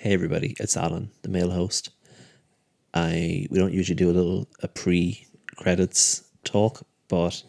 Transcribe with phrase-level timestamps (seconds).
[0.00, 1.90] Hey everybody, it's Alan, the male host.
[2.94, 5.26] I we don't usually do a little a pre
[5.56, 7.42] credits talk, but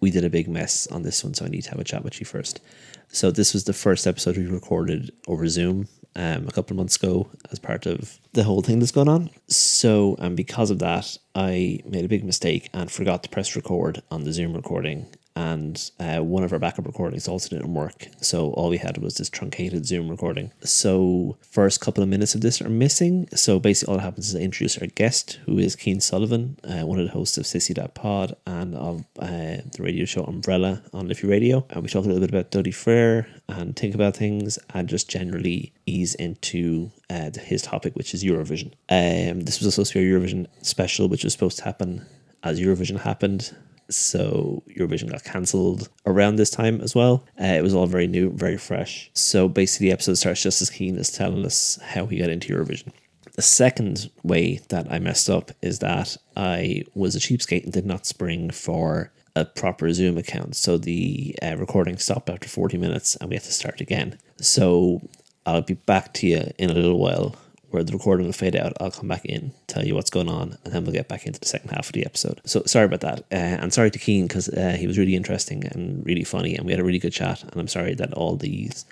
[0.00, 2.02] we did a big mess on this one, so I need to have a chat
[2.02, 2.60] with you first.
[3.06, 5.86] So this was the first episode we recorded over Zoom
[6.16, 9.30] um, a couple of months ago as part of the whole thing that's going on.
[9.46, 14.02] So, and because of that, I made a big mistake and forgot to press record
[14.10, 15.06] on the Zoom recording
[15.36, 18.08] and uh, one of our backup recordings also didn't work.
[18.22, 20.50] So all we had was this truncated Zoom recording.
[20.62, 23.28] So first couple of minutes of this are missing.
[23.34, 26.86] So basically, all that happens is I introduce our guest, who is Keen Sullivan, uh,
[26.86, 31.06] one of the hosts of Sissy Pod and of uh, the radio show Umbrella on
[31.06, 31.66] Liffey Radio.
[31.68, 35.10] And we talk a little bit about Dodie Frere and think about things and just
[35.10, 38.72] generally ease into uh, his topic, which is Eurovision.
[38.88, 42.06] Um, this was supposed to be a Eurovision special, which was supposed to happen
[42.42, 43.54] as Eurovision happened
[43.90, 47.24] so Eurovision got cancelled around this time as well.
[47.40, 49.10] Uh, it was all very new, very fresh.
[49.14, 52.54] So basically, the episode starts just as Keen as telling us how he got into
[52.54, 52.92] Eurovision.
[53.34, 57.84] The second way that I messed up is that I was a cheapskate and did
[57.84, 60.56] not spring for a proper Zoom account.
[60.56, 64.18] So the uh, recording stopped after 40 minutes and we had to start again.
[64.38, 65.02] So
[65.44, 67.36] I'll be back to you in a little while
[67.76, 68.72] where the recording will fade out.
[68.80, 71.38] I'll come back in, tell you what's going on, and then we'll get back into
[71.38, 72.40] the second half of the episode.
[72.46, 73.18] So sorry about that.
[73.30, 76.64] Uh, and sorry to Keen because uh, he was really interesting and really funny, and
[76.64, 77.42] we had a really good chat.
[77.42, 78.86] And I'm sorry that all these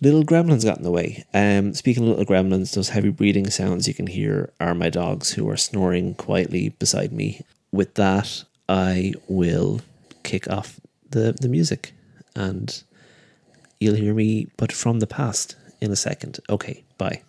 [0.00, 1.26] little gremlins got in the way.
[1.34, 5.32] Um, speaking of little gremlins, those heavy breathing sounds you can hear are my dogs
[5.32, 7.42] who are snoring quietly beside me.
[7.70, 9.82] With that, I will
[10.22, 11.92] kick off the, the music
[12.34, 12.82] and
[13.78, 16.40] you'll hear me, but from the past in a second.
[16.48, 17.20] Okay, bye.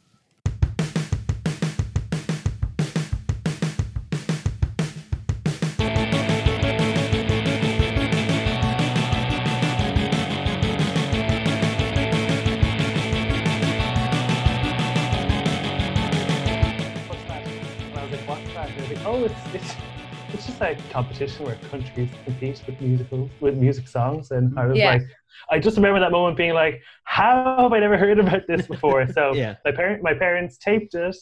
[20.99, 24.91] Competition where countries compete with musicals with music songs, and I was yeah.
[24.91, 25.03] like,
[25.49, 29.07] I just remember that moment being like, how have I never heard about this before?
[29.07, 29.55] So yeah.
[29.63, 31.15] my parent, my parents taped it,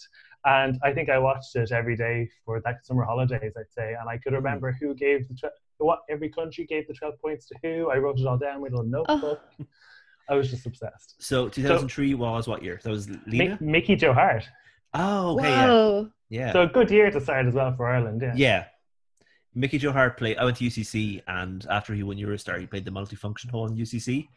[0.45, 4.09] and I think I watched it every day for that summer holidays, I'd say, and
[4.09, 4.43] I could mm-hmm.
[4.43, 7.91] remember who gave the tw- what every country gave the twelve points to who.
[7.91, 9.41] I wrote it all down with a notebook.
[9.59, 9.65] Oh.
[10.27, 11.15] I was just obsessed.
[11.19, 12.79] So 2003 so, was what year?
[12.83, 13.59] That was Lena?
[13.61, 14.49] Mickey Joe Harte.
[14.95, 16.03] Oh, okay, yeah.
[16.29, 16.53] Yeah.
[16.53, 18.33] So a good year to start as well for Ireland, yeah.
[18.35, 18.65] Yeah,
[19.57, 20.37] Mickey Joe Harte played.
[20.37, 23.49] I went to UCC, and after he won You're a Star, he played the multifunction
[23.49, 24.27] hall in UCC,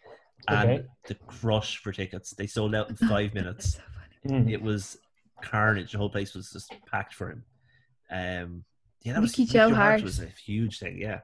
[0.49, 0.85] and okay.
[1.07, 2.31] the crush for tickets.
[2.31, 3.79] They sold out in five minutes.
[4.27, 4.51] So mm.
[4.51, 4.97] It was
[5.43, 5.93] carnage.
[5.93, 7.45] The whole place was just packed for him.
[8.11, 8.65] Um,
[9.03, 10.01] yeah, that Mickey was Joe Hart.
[10.01, 10.99] Hart was a huge thing.
[10.99, 11.21] Yeah.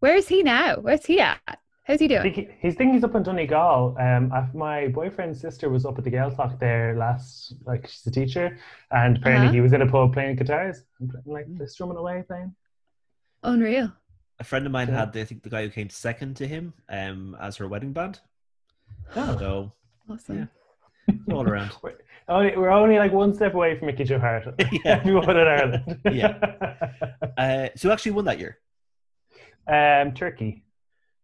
[0.00, 0.76] Where is he now?
[0.76, 1.40] Where's he at?
[1.84, 2.32] How's he doing?
[2.32, 3.96] He, he's thinking he's up in Donegal.
[3.98, 8.58] Um, my boyfriend's sister was up at the Gaeltacht there last, like she's a teacher,
[8.90, 9.54] and apparently uh-huh.
[9.54, 10.82] he was in a pub playing guitars,
[11.24, 12.54] like strumming away playing.
[13.42, 13.92] Unreal.
[14.38, 15.00] A friend of mine yeah.
[15.00, 18.20] had, I think, the guy who came second to him um, as her wedding band.
[19.14, 19.72] Oh, so
[20.08, 20.48] awesome!
[21.08, 21.72] Yeah, all around.
[21.82, 21.94] we're,
[22.28, 24.54] only, we're only like one step away from Mickey Joe Harte.
[24.72, 26.00] yeah, everyone in Ireland.
[26.10, 26.38] yeah.
[27.36, 28.58] Uh, so actually won that year.
[29.66, 30.64] Um, Turkey.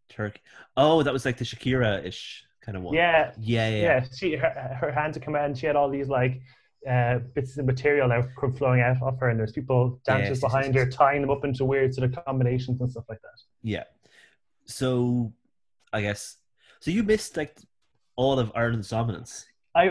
[0.09, 0.41] Turkey.
[0.77, 2.95] Oh, that was like the Shakira-ish kind of one.
[2.95, 3.33] Yeah.
[3.39, 3.83] Yeah, yeah.
[3.83, 4.05] Yeah.
[4.15, 5.59] She her, her hand to command.
[5.59, 6.41] She had all these like
[6.89, 10.41] uh, bits of material that were flowing out of her, and there's people dancers yes,
[10.41, 13.41] behind yes, her tying them up into weird sort of combinations and stuff like that.
[13.63, 13.85] Yeah.
[14.67, 15.33] So,
[15.93, 16.37] I guess
[16.81, 16.91] so.
[16.91, 17.57] You missed like
[18.17, 19.47] all of Ireland's dominance.
[19.75, 19.89] I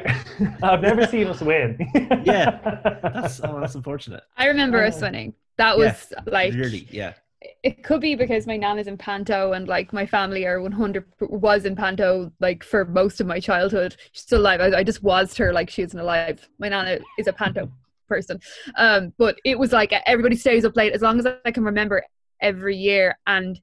[0.63, 1.77] I've never seen us win.
[2.23, 2.59] yeah,
[3.03, 4.23] that's oh, that's unfortunate.
[4.37, 5.33] I remember us winning.
[5.57, 9.53] That was yeah, like really yeah it could be because my nan is in Panto
[9.53, 13.95] and like my family are 100 was in Panto like for most of my childhood.
[14.11, 14.59] She's still alive.
[14.59, 16.49] I, I just was her like she isn't alive.
[16.59, 17.69] My nana is a Panto
[18.07, 18.39] person.
[18.75, 22.03] Um, but it was like everybody stays up late as long as I can remember
[22.41, 23.17] every year.
[23.27, 23.59] And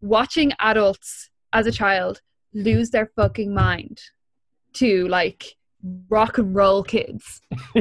[0.00, 2.20] watching adults as a child
[2.54, 4.00] lose their fucking mind
[4.74, 5.56] to like
[6.08, 7.40] rock and roll kids.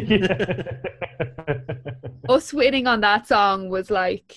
[2.30, 4.36] Us winning on that song was like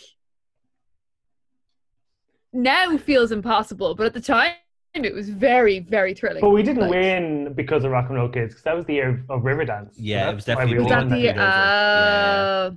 [2.54, 4.54] now feels impossible, but at the time
[4.94, 6.40] it was very, very thrilling.
[6.40, 8.94] But we didn't like, win because of Rock and Roll Kids, because that was the
[8.94, 9.92] year of Riverdance.
[9.96, 10.78] Yeah, it was definitely.
[10.78, 11.30] Was that the?
[11.30, 12.70] Uh, yeah.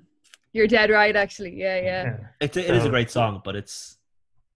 [0.53, 1.55] You're dead right, actually.
[1.55, 2.03] Yeah, yeah.
[2.03, 2.17] yeah.
[2.39, 3.97] It, it so, is a great song, but it's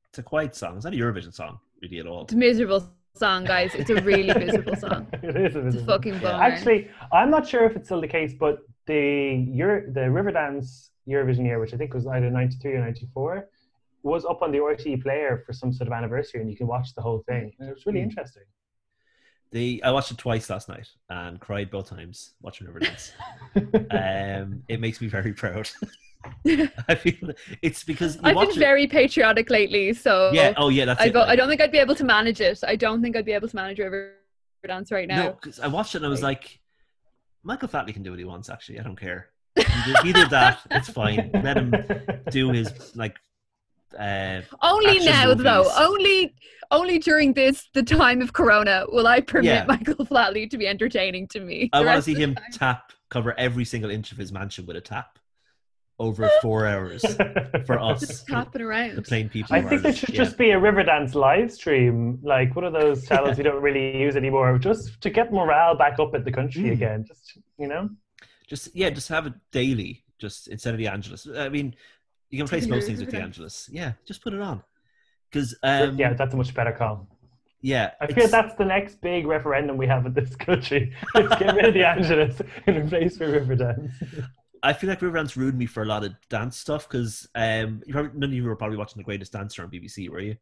[0.09, 0.75] it's a quiet song.
[0.75, 2.23] It's not a Eurovision song, really, at all.
[2.23, 3.75] It's a miserable song, guys.
[3.75, 5.07] It's a really miserable song.
[5.13, 6.43] it is a, it's a fucking bummer.
[6.43, 11.45] Actually, I'm not sure if it's still the case, but the Euro, the Riverdance Eurovision
[11.45, 13.49] year, which I think was either 93 or 94,
[14.03, 16.93] was up on the RTE player for some sort of anniversary, and you can watch
[16.95, 17.53] the whole thing.
[17.59, 18.03] And it was really mm.
[18.03, 18.43] interesting.
[19.51, 23.11] the I watched it twice last night and cried both times watching Riverdance.
[24.43, 25.69] um, it makes me very proud.
[26.87, 27.31] I feel
[27.61, 30.53] it's because I've been very patriotic lately, so yeah.
[30.57, 32.59] Oh yeah, that's I, it, like, I don't think I'd be able to manage it.
[32.65, 35.23] I don't think I'd be able to manage Riverdance right now.
[35.23, 36.59] No, because I watched it and I was like,
[37.43, 38.49] Michael Flatley can do what he wants.
[38.49, 39.29] Actually, I don't care.
[39.55, 40.59] He did, he did that.
[40.69, 41.31] It's fine.
[41.33, 41.73] Let him
[42.29, 43.17] do his like
[43.97, 45.43] uh, only now movies.
[45.43, 46.33] though only
[46.71, 49.65] only during this the time of corona will i permit yeah.
[49.67, 52.45] michael flatley to be entertaining to me i want to see him time.
[52.53, 55.19] tap cover every single inch of his mansion with a tap
[55.99, 57.03] over four hours
[57.65, 60.23] for us just tapping around the plain people i think it should yeah.
[60.23, 64.15] just be a riverdance live stream like one of those channels we don't really use
[64.15, 66.71] anymore just to get morale back up at the country mm.
[66.71, 67.89] again just you know
[68.47, 71.75] just yeah just have it daily just instead of the angelus i mean
[72.31, 73.69] you can replace most things with the Angelus.
[73.71, 74.63] Yeah, just put it on.
[75.29, 77.07] Because um, yeah, that's a much better call.
[77.61, 80.95] Yeah, I feel that's the next big referendum we have in this country.
[81.13, 83.91] Let's get rid of the Angelus and replace for Riverdance.
[84.63, 88.23] I feel like Riverdance ruined me for a lot of dance stuff because um, none
[88.23, 90.37] of you were probably watching The Greatest Dancer on BBC, were you?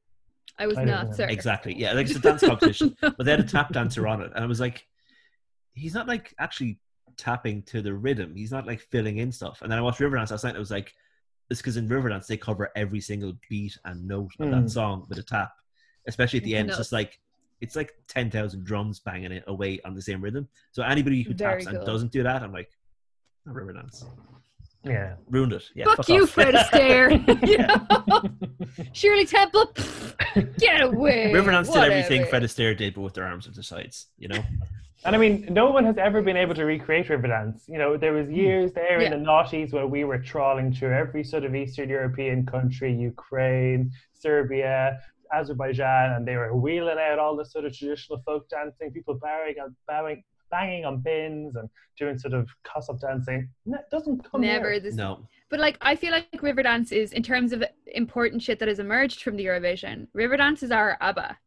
[0.57, 1.27] I was I not, sir.
[1.27, 1.75] Exactly.
[1.75, 4.43] Yeah, like it's a dance competition, but they had a tap dancer on it, and
[4.43, 4.85] I was like,
[5.73, 6.79] he's not like actually
[7.19, 8.33] tapping to the rhythm.
[8.35, 9.61] He's not like filling in stuff.
[9.61, 10.51] And then I watched Riverdance last night.
[10.51, 10.93] And I was like,
[11.49, 14.51] it's because in Riverdance they cover every single beat and note of mm.
[14.51, 14.67] that hmm.
[14.67, 15.51] song with a tap,
[16.07, 16.69] especially at the end.
[16.69, 17.19] It's just like
[17.61, 20.47] it's like ten thousand drums banging it away on the same rhythm.
[20.71, 22.69] So anybody who Very taps and doesn't do that, I'm like,
[23.47, 24.05] oh, Riverdance.
[24.83, 25.63] Yeah, ruined it.
[25.75, 27.11] Yeah, fuck, fuck you, Fred Astaire.
[28.93, 29.73] Shirley Temple,
[30.57, 31.31] get away.
[31.33, 34.07] Riverdance did everything Fred Astaire did, but with their arms at the sides.
[34.17, 34.43] You know.
[35.05, 37.67] And I mean, no one has ever been able to recreate Riverdance.
[37.67, 38.35] You know, there was hmm.
[38.35, 39.11] years there yeah.
[39.11, 43.91] in the noughties where we were trawling through every sort of Eastern European country, Ukraine,
[44.13, 44.99] Serbia,
[45.33, 49.55] Azerbaijan, and they were wheeling out all the sort of traditional folk dancing, people bowing,
[49.61, 53.49] and bowing, banging on pins and doing sort of Cossack dancing.
[53.65, 54.95] It doesn't come never this.
[54.95, 55.27] No.
[55.49, 59.23] But like, I feel like Riverdance is in terms of important shit that has emerged
[59.23, 60.07] from the Eurovision.
[60.15, 61.37] Riverdance is our ABBA.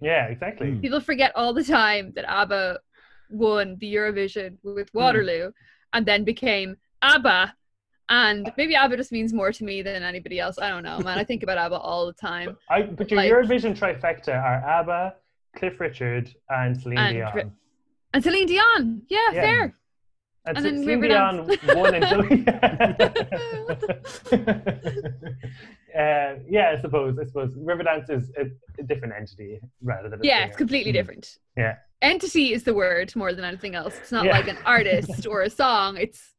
[0.00, 0.74] Yeah, exactly.
[0.76, 2.80] People forget all the time that ABBA
[3.30, 4.98] won the Eurovision with hmm.
[4.98, 5.52] Waterloo mm.
[5.92, 7.54] and then became ABBA.
[8.08, 10.58] And maybe ABBA just means more to me than anybody else.
[10.58, 11.18] I don't know, man.
[11.18, 12.58] I think about ABBA all the time.
[12.68, 15.14] I, but your like, Eurovision trifecta are ABBA,
[15.56, 17.52] Cliff Richard, and Celine and, Dion.
[18.14, 19.02] And Celine Dion.
[19.08, 19.40] Yeah, yeah.
[19.40, 19.74] fair.
[20.44, 21.94] And, and then Celine Dion won
[25.98, 27.18] uh, yeah, I suppose.
[27.18, 28.44] I suppose Riverdance is a,
[28.78, 30.20] a different entity rather than.
[30.22, 30.96] yeah, it's completely hmm.
[30.96, 31.38] different.
[31.56, 33.96] Yeah entity is the word more than anything else.
[33.96, 34.32] It's not yeah.
[34.32, 35.96] like an artist or a song.
[35.96, 36.34] It's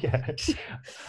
[0.00, 0.30] yeah.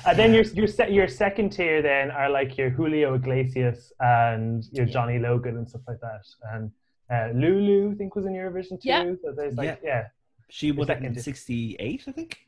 [0.05, 4.63] And then your your se- your second tier then are like your Julio Iglesias and
[4.71, 6.23] your Johnny Logan and stuff like that.
[6.53, 6.71] And
[7.13, 8.89] uh, Lulu, I think, was in Eurovision too.
[8.89, 9.13] Yeah.
[9.21, 10.07] So there's like yeah, yeah.
[10.49, 12.39] she was in '68, I think.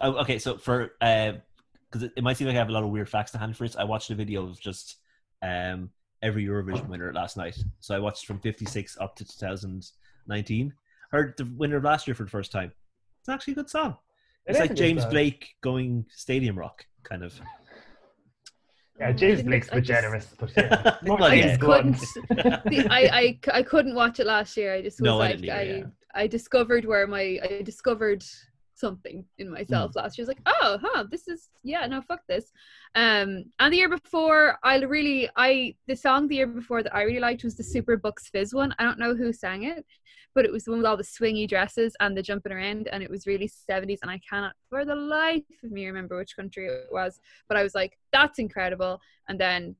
[0.00, 2.84] Oh, okay, so for because uh, it, it, might seem like I have a lot
[2.84, 3.76] of weird facts to hand for it.
[3.76, 4.96] I watched a video of just
[5.42, 5.90] um
[6.22, 7.58] every Eurovision winner last night.
[7.80, 10.72] So I watched from 56 up to 2019.
[11.10, 12.72] Heard the winner of last year for the first time.
[13.20, 13.96] It's actually a good song.
[14.46, 17.40] It it's like James Blake going stadium rock, kind of.
[19.02, 20.96] Yeah, James Blake's a bit generous, but yeah.
[21.02, 21.98] well, I just couldn't.
[22.88, 24.74] I, I, I couldn't watch it last year.
[24.74, 25.82] I just was no, like, I, I, yeah.
[26.14, 28.24] I discovered where my I discovered
[28.82, 29.96] something in myself mm.
[29.96, 30.24] last year.
[30.24, 32.52] I was like, oh, huh, this is yeah, no, fuck this.
[32.94, 37.02] Um, and the year before, I really, I the song the year before that I
[37.02, 38.74] really liked was the Super Bucks Fizz one.
[38.78, 39.86] I don't know who sang it,
[40.34, 43.02] but it was the one with all the swingy dresses and the jumping around, and
[43.02, 44.00] it was really seventies.
[44.02, 47.20] And I cannot, for the life of me, remember which country it was.
[47.48, 49.00] But I was like, that's incredible.
[49.28, 49.76] And then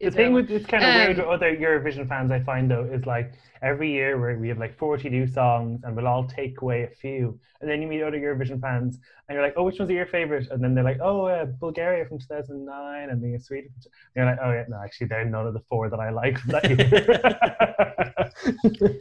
[0.00, 2.84] the thing with it's kind of um, weird with other Eurovision fans I find though
[2.84, 6.60] is like every year where we have like 40 new songs and we'll all take
[6.62, 7.38] away a few.
[7.60, 8.98] And then you meet other Eurovision fans
[9.28, 10.48] and you're like oh which one's are your favorite?
[10.50, 14.38] And then they're like oh uh, Bulgaria from 2009 and the Sweden and you're like
[14.42, 16.38] oh yeah no actually they're none of the four that I like.
[16.48, 16.64] That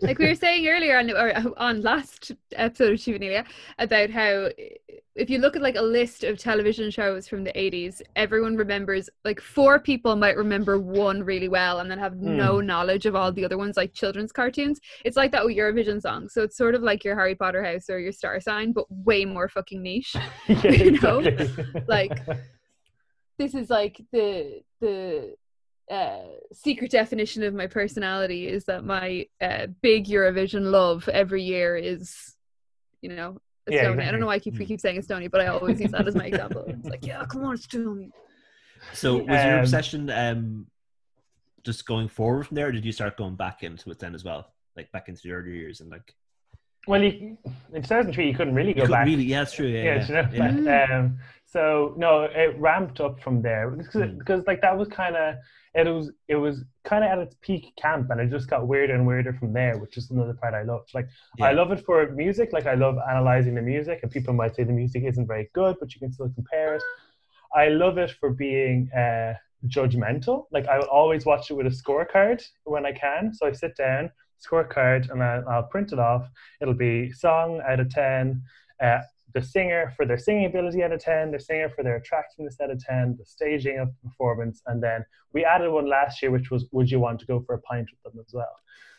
[0.01, 3.45] like we were saying earlier on, or on last episode of Shivanelia
[3.77, 4.49] about how
[5.17, 9.09] if you look at like a list of television shows from the 80s everyone remembers
[9.25, 12.21] like four people might remember one really well and then have mm.
[12.21, 16.01] no knowledge of all the other ones like children's cartoons it's like that with eurovision
[16.01, 18.85] songs so it's sort of like your harry potter house or your star sign but
[18.89, 20.15] way more fucking niche
[20.47, 21.23] yeah, you know
[21.87, 22.19] like
[23.37, 25.35] this is like the the
[25.89, 31.77] uh, secret definition of my personality is that my uh, big Eurovision love every year
[31.77, 32.35] is,
[33.01, 33.37] you know,
[33.69, 33.73] Estonia.
[33.73, 34.03] Yeah, exactly.
[34.05, 34.67] I don't know why I keep we hmm.
[34.67, 36.65] keep saying Estonia, but I always use that as my example.
[36.67, 38.11] It's like, yeah, come on, Estonia.
[38.93, 40.67] So was um, your obsession um
[41.63, 44.23] just going forward from there, or did you start going back into it then as
[44.23, 46.13] well, like back into the earlier years and like?
[46.87, 47.37] Well, you,
[47.73, 49.05] in 2003, you couldn't really go back.
[49.05, 49.67] Really, yeah, that's true.
[49.67, 50.51] Yeah, yeah, yeah.
[50.51, 50.71] You know?
[50.71, 50.99] yeah.
[50.99, 54.17] Um, so no, it ramped up from there because, mm.
[54.17, 55.35] because like that was kind of
[55.75, 58.95] it was it was kind of at its peak camp, and it just got weirder
[58.95, 60.89] and weirder from there, which is another part I loved.
[60.93, 61.07] Like.
[61.39, 62.51] I love it for music.
[62.51, 65.75] Like I love analyzing the music, and people might say the music isn't very good,
[65.79, 66.83] but you can still compare it.
[67.55, 68.89] I love it for being.
[68.91, 69.33] Uh,
[69.65, 70.45] judgmental.
[70.51, 73.33] Like I will always watch it with a scorecard when I can.
[73.33, 74.11] So I sit down,
[74.45, 76.29] scorecard, and I, will print it off.
[76.61, 78.43] It'll be song out of ten,
[78.81, 78.99] uh,
[79.33, 82.71] the singer for their singing ability out of ten, the singer for their attractiveness out
[82.71, 86.49] of ten, the staging of the performance, and then we added one last year, which
[86.49, 88.55] was would you want to go for a pint with them as well?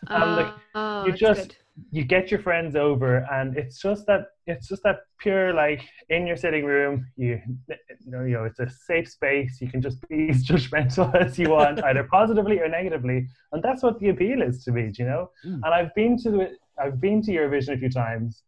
[0.06, 1.56] Um, like oh, you just good.
[1.90, 6.26] you get your friends over, and it's just that it's just that pure like in
[6.26, 7.06] your sitting room.
[7.16, 9.58] You you know, you know it's a safe space.
[9.60, 13.82] You can just be as judgmental as you want, either positively or negatively, and that's
[13.82, 14.92] what the appeal is to me.
[14.96, 15.54] You know, mm.
[15.54, 18.42] and I've been to I've been to Eurovision a few times,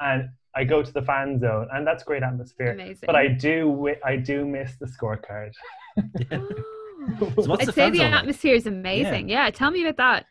[0.00, 2.72] and I go to the fan zone, and that's great atmosphere.
[2.72, 3.06] Amazing.
[3.06, 5.52] But I do I do miss the scorecard.
[7.44, 8.60] so I'd the say the atmosphere like?
[8.60, 9.28] is amazing.
[9.28, 9.44] Yeah.
[9.44, 10.26] yeah, tell me about that.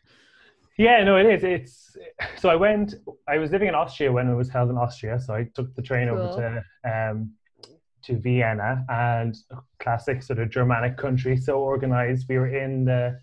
[0.76, 1.44] Yeah, no, it is.
[1.44, 1.96] It's
[2.36, 2.94] so I went.
[3.26, 5.82] I was living in Austria when it was held in Austria, so I took the
[5.82, 6.18] train cool.
[6.18, 7.32] over to um,
[8.02, 9.36] to Vienna and
[9.80, 12.26] classic sort of Germanic country, so organized.
[12.28, 13.18] We were in the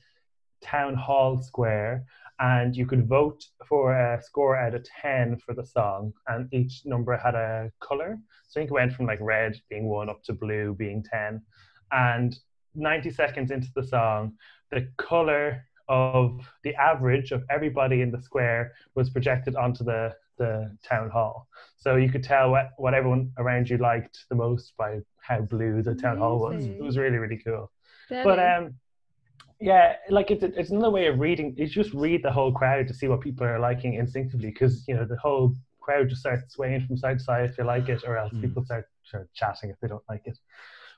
[0.62, 2.06] town hall square,
[2.40, 6.82] and you could vote for a score out of ten for the song, and each
[6.86, 8.18] number had a color.
[8.48, 11.42] So I think it went from like red being one up to blue being ten,
[11.92, 12.38] and
[12.78, 14.34] 90 seconds into the song,
[14.70, 20.78] the color of the average of everybody in the square was projected onto the the
[20.84, 21.48] town hall.
[21.78, 25.82] So you could tell what, what everyone around you liked the most by how blue
[25.82, 26.66] the town hall was.
[26.66, 27.72] It was really, really cool.
[28.26, 28.74] but um
[29.60, 31.56] yeah, like it's it's another way of reading.
[31.58, 34.96] You just read the whole crowd to see what people are liking instinctively, because you
[34.96, 38.04] know the whole crowd just starts swaying from side to side if they like it,
[38.06, 38.42] or else mm.
[38.42, 40.38] people start, start chatting if they don't like it.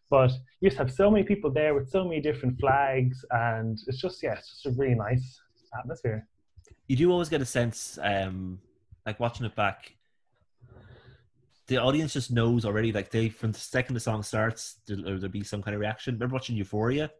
[0.10, 4.00] But you just have so many people there with so many different flags, and it's
[4.00, 5.42] just yeah, it's just a really nice
[5.78, 6.28] atmosphere.
[6.88, 8.60] You do always get a sense, um,
[9.06, 9.94] like watching it back.
[11.68, 15.28] The audience just knows already, like they from the second the song starts, there, will
[15.28, 16.16] be some kind of reaction.
[16.16, 17.12] Remember watching Euphoria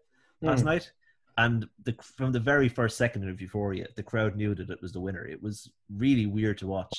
[0.42, 0.68] last mm.
[0.68, 0.92] night,
[1.38, 4.92] and the, from the very first second of Euphoria, the crowd knew that it was
[4.92, 5.26] the winner.
[5.26, 6.92] It was really weird to watch.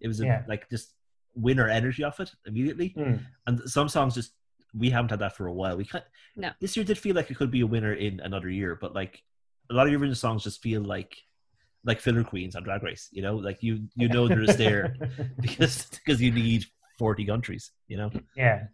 [0.00, 0.42] It was a, yeah.
[0.46, 0.92] like just
[1.34, 3.20] winner energy off it immediately, mm.
[3.46, 4.32] and some songs just
[4.76, 5.76] we haven't had that for a while.
[5.76, 6.04] We can't.
[6.36, 6.50] No.
[6.60, 9.22] This year did feel like it could be a winner in another year, but like
[9.70, 11.16] a lot of your original songs just feel like
[11.84, 13.08] like filler queens on Drag Race.
[13.12, 14.94] You know, like you you know they're just there
[15.40, 16.66] because because you need
[16.98, 17.70] forty countries.
[17.88, 18.10] You know.
[18.36, 18.64] Yeah.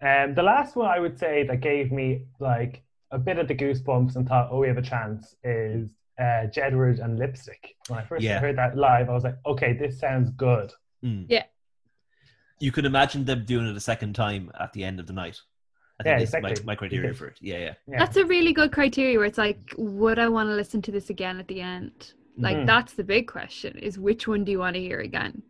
[0.00, 3.48] And um, the last one I would say that gave me like a bit of
[3.48, 7.74] the goosebumps and thought, oh, we have a chance is uh, Jedward and Lipstick.
[7.88, 8.38] When I first yeah.
[8.38, 10.72] heard that live, I was like, okay, this sounds good.
[11.04, 11.26] Mm.
[11.28, 11.44] Yeah
[12.60, 15.40] you could imagine them doing it a second time at the end of the night.
[15.98, 16.54] I think yeah, exactly.
[16.64, 17.38] my, my criteria for it.
[17.40, 17.98] Yeah, yeah, yeah.
[17.98, 21.10] That's a really good criteria where it's like, would I want to listen to this
[21.10, 22.12] again at the end?
[22.38, 22.66] Like mm-hmm.
[22.66, 25.42] that's the big question: is which one do you want to hear again?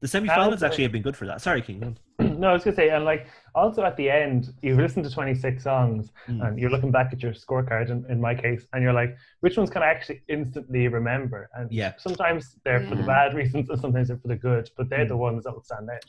[0.00, 1.40] The semi-finals actually have been good for that.
[1.40, 1.96] Sorry, King.
[2.18, 5.62] no, I was gonna say, and like also at the end, you've listened to 26
[5.62, 6.46] songs, mm.
[6.46, 7.90] and you're looking back at your scorecard.
[7.90, 11.50] In, in my case, and you're like, which ones can I actually instantly remember?
[11.54, 12.88] And yeah, sometimes they're yeah.
[12.88, 14.70] for the bad reasons, and sometimes they're for the good.
[14.76, 15.08] But they're mm.
[15.08, 16.04] the ones that will stand out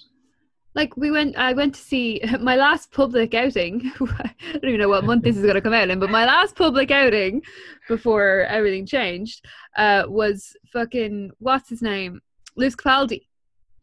[0.75, 4.89] like we went i went to see my last public outing i don't even know
[4.89, 7.41] what month this is going to come out in but my last public outing
[7.88, 9.45] before everything changed
[9.77, 12.21] uh, was fucking what's his name
[12.55, 13.27] Lewis Capaldi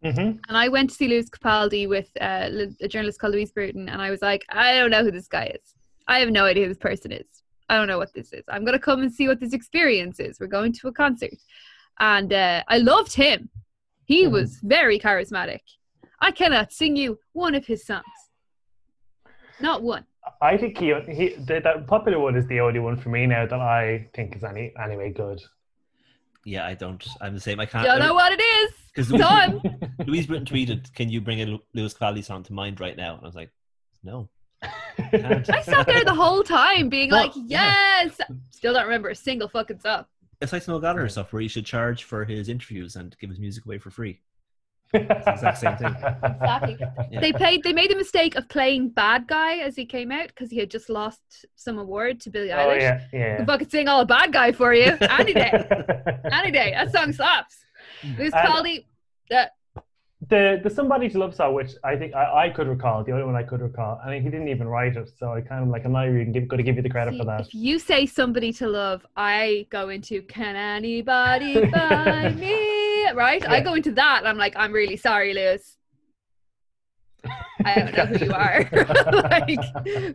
[0.04, 0.20] mm-hmm.
[0.20, 2.48] and i went to see Lewis Capaldi with uh,
[2.80, 5.52] a journalist called louise bruton and i was like i don't know who this guy
[5.54, 5.74] is
[6.08, 7.26] i have no idea who this person is
[7.68, 10.20] i don't know what this is i'm going to come and see what this experience
[10.20, 11.34] is we're going to a concert
[11.98, 13.48] and uh, i loved him
[14.04, 14.32] he mm-hmm.
[14.32, 15.60] was very charismatic
[16.20, 18.04] I cannot sing you one of his songs.
[19.60, 20.04] Not one.
[20.42, 23.46] I think he, he the, that popular one is the only one for me now
[23.46, 25.40] that I think is any anyway good.
[26.44, 27.06] Yeah, I don't.
[27.20, 27.58] I'm the same.
[27.60, 27.84] I can't.
[27.84, 28.72] Don't know what it is.
[28.94, 29.74] Because Louise,
[30.06, 33.22] Louise Bruton tweeted, "Can you bring a Lewis Capaldi song to mind right now?" And
[33.22, 33.50] I was like,
[34.02, 34.28] "No."
[34.62, 38.26] I, I sat there the whole time being well, like, "Yes." Yeah.
[38.50, 40.06] Still don't remember a single fucking song.
[40.40, 43.38] It's like Noel Gallagher stuff where he should charge for his interviews and give his
[43.38, 44.20] music away for free.
[44.92, 45.94] It's the exact same thing.
[46.24, 46.76] Exactly.
[47.10, 47.20] Yeah.
[47.20, 47.62] They played.
[47.62, 50.70] They made the mistake of playing bad guy as he came out because he had
[50.70, 51.20] just lost
[51.54, 52.80] some award to Billie oh, Eilish.
[52.80, 53.36] yeah, yeah.
[53.36, 55.50] Can fucking sing all a bad guy for you any day,
[56.32, 56.72] any day.
[56.72, 57.64] That song slaps.
[58.18, 58.84] Lewis Capaldi.
[59.30, 59.46] Uh,
[60.28, 63.24] the the somebody to love song, which I think I, I could recall, the only
[63.24, 65.68] one I could recall, I mean, he didn't even write it, so I kind of
[65.68, 67.40] like I'm not even going to give you the credit See, for that.
[67.40, 73.10] If you say somebody to love, I go into can anybody find me?
[73.12, 73.42] Right?
[73.42, 73.52] Yeah.
[73.52, 75.78] I go into that, and I'm like, I'm really sorry, Lewis.
[77.64, 78.68] I don't know who you are.
[79.30, 79.58] like,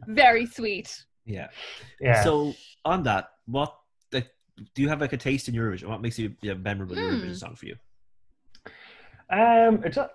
[0.08, 1.04] very sweet.
[1.26, 1.48] Yeah.
[2.00, 2.24] Yeah.
[2.24, 3.85] So on that, what like
[4.74, 5.86] do you have like a taste in Eurovision?
[5.86, 7.02] What makes you a memorable mm.
[7.02, 7.76] Eurovision song for you?
[9.30, 10.10] Um, it's a,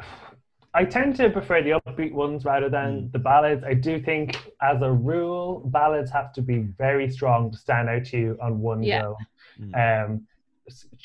[0.72, 3.12] I tend to prefer the upbeat ones rather than mm.
[3.12, 3.64] the ballads.
[3.64, 8.04] I do think, as a rule, ballads have to be very strong to stand out
[8.06, 9.02] to you on one yeah.
[9.02, 9.16] go.
[9.60, 10.06] Mm.
[10.06, 10.26] Um,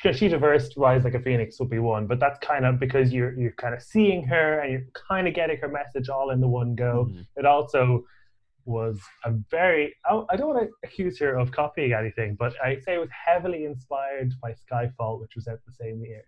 [0.01, 3.33] Conchita Wurst, Rise Like a Phoenix would be one, but that's kind of because you're
[3.33, 6.47] you're kind of seeing her and you're kind of getting her message all in the
[6.47, 7.09] one go.
[7.09, 7.25] Mm.
[7.35, 8.05] It also
[8.65, 12.95] was a very I don't want to accuse her of copying anything, but I say
[12.95, 16.23] it was heavily inspired by Skyfall, which was out the same year.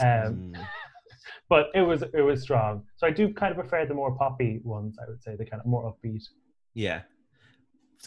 [0.00, 0.66] Um, mm
[1.48, 2.82] but it was it was strong.
[2.96, 4.96] So I do kind of prefer the more poppy ones.
[5.00, 6.24] I would say the kind of more upbeat.
[6.74, 7.02] Yeah,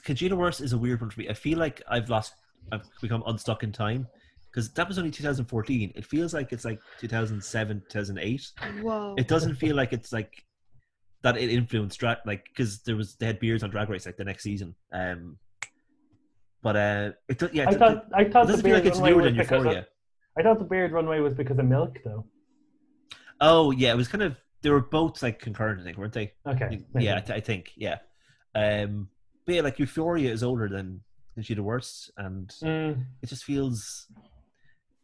[0.04, 1.30] Conchita Wurst is a weird one for me.
[1.30, 2.34] I feel like I've lost,
[2.72, 4.08] I've become unstuck in time
[4.52, 5.94] because that was only 2014.
[5.96, 8.52] It feels like it's like 2007, 2008.
[8.82, 9.16] Whoa!
[9.18, 10.44] It doesn't feel like it's like
[11.26, 11.38] that.
[11.38, 14.24] It influenced drag like because there was they had beers on Drag Race like the
[14.24, 14.76] next season.
[14.92, 15.38] Um,
[16.64, 17.70] but uh, it yeah.
[17.70, 19.80] I thought I thought it doesn't feel like it's newer than Euphoria.
[19.80, 19.86] Of,
[20.38, 22.26] I thought the Beard Runway was because of milk, though.
[23.40, 26.34] Oh yeah, it was kind of they were both like concurrent, I think, weren't they?
[26.48, 26.84] Okay.
[26.98, 28.00] Yeah, I, I think yeah.
[28.56, 29.10] Um,
[29.46, 31.02] but yeah, like Euphoria is older than
[31.36, 33.06] than she the worst, and mm.
[33.22, 34.08] it just feels.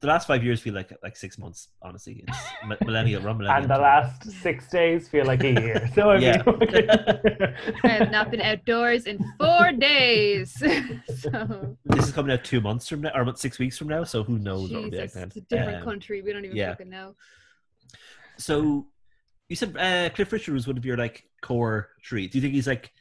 [0.02, 1.68] The last five years feel like like six months.
[1.82, 2.38] Honestly, it's
[2.82, 3.52] millennial, millennial.
[3.52, 5.90] And the last six days feel like a year.
[5.96, 6.42] So I yeah.
[7.84, 10.54] I have not been outdoors in four days.
[10.54, 11.78] so.
[11.86, 14.04] This is coming out two months from now, or six weeks from now.
[14.04, 14.70] So who knows?
[14.70, 16.22] Jesus, it's a different um, country.
[16.22, 16.72] We don't even yeah.
[16.72, 17.16] fucking know.
[18.38, 18.88] So
[19.50, 22.28] you said uh, Cliff Richard was one of your like core tree.
[22.28, 22.92] Do you think he's like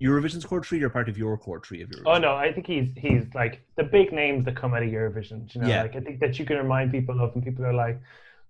[0.00, 2.02] Eurovision's core tree or part of your core tree of Eurovision?
[2.06, 5.52] Oh no, I think he's he's like the big names that come out of Eurovision.
[5.54, 5.82] You know, yeah.
[5.82, 8.00] like I think that you can remind people of, and people are like,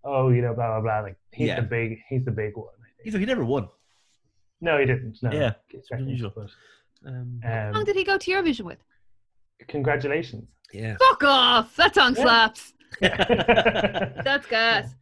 [0.05, 1.01] oh, you know, blah blah blah.
[1.01, 1.61] Like he's yeah.
[1.61, 2.69] the big, he's the big one.
[3.03, 3.69] He's he never won.
[4.61, 5.19] No, he didn't.
[5.23, 5.31] No.
[5.31, 6.33] Yeah, it's unusual.
[6.35, 6.51] But,
[7.07, 8.79] um, How long did he go to Eurovision with?
[9.69, 10.49] Congratulations.
[10.73, 10.97] Yeah.
[10.99, 11.77] Fuck off!
[11.77, 12.75] That song slaps.
[13.01, 14.95] That's gas.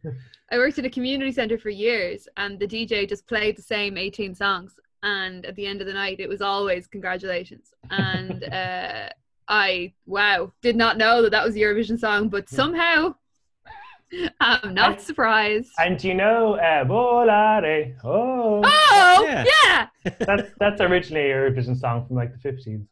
[0.49, 3.97] I worked in a community center for years, and the DJ just played the same
[3.97, 4.75] 18 songs.
[5.07, 7.73] And at the end of the night, it was always congratulations.
[7.89, 9.09] And uh,
[9.47, 13.15] I, wow, did not know that that was a Eurovision song, but somehow
[14.41, 15.71] I'm not and, surprised.
[15.79, 20.11] And you know, uh, Volare, oh, oh, yeah, yeah.
[20.19, 22.85] that's that's originally a Eurovision song from like the 50s.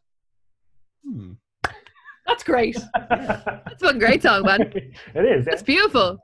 [1.04, 1.32] Hmm.
[2.26, 2.78] That's great.
[3.08, 4.62] That's a great song, man.
[4.62, 5.46] it is.
[5.46, 6.18] It's beautiful.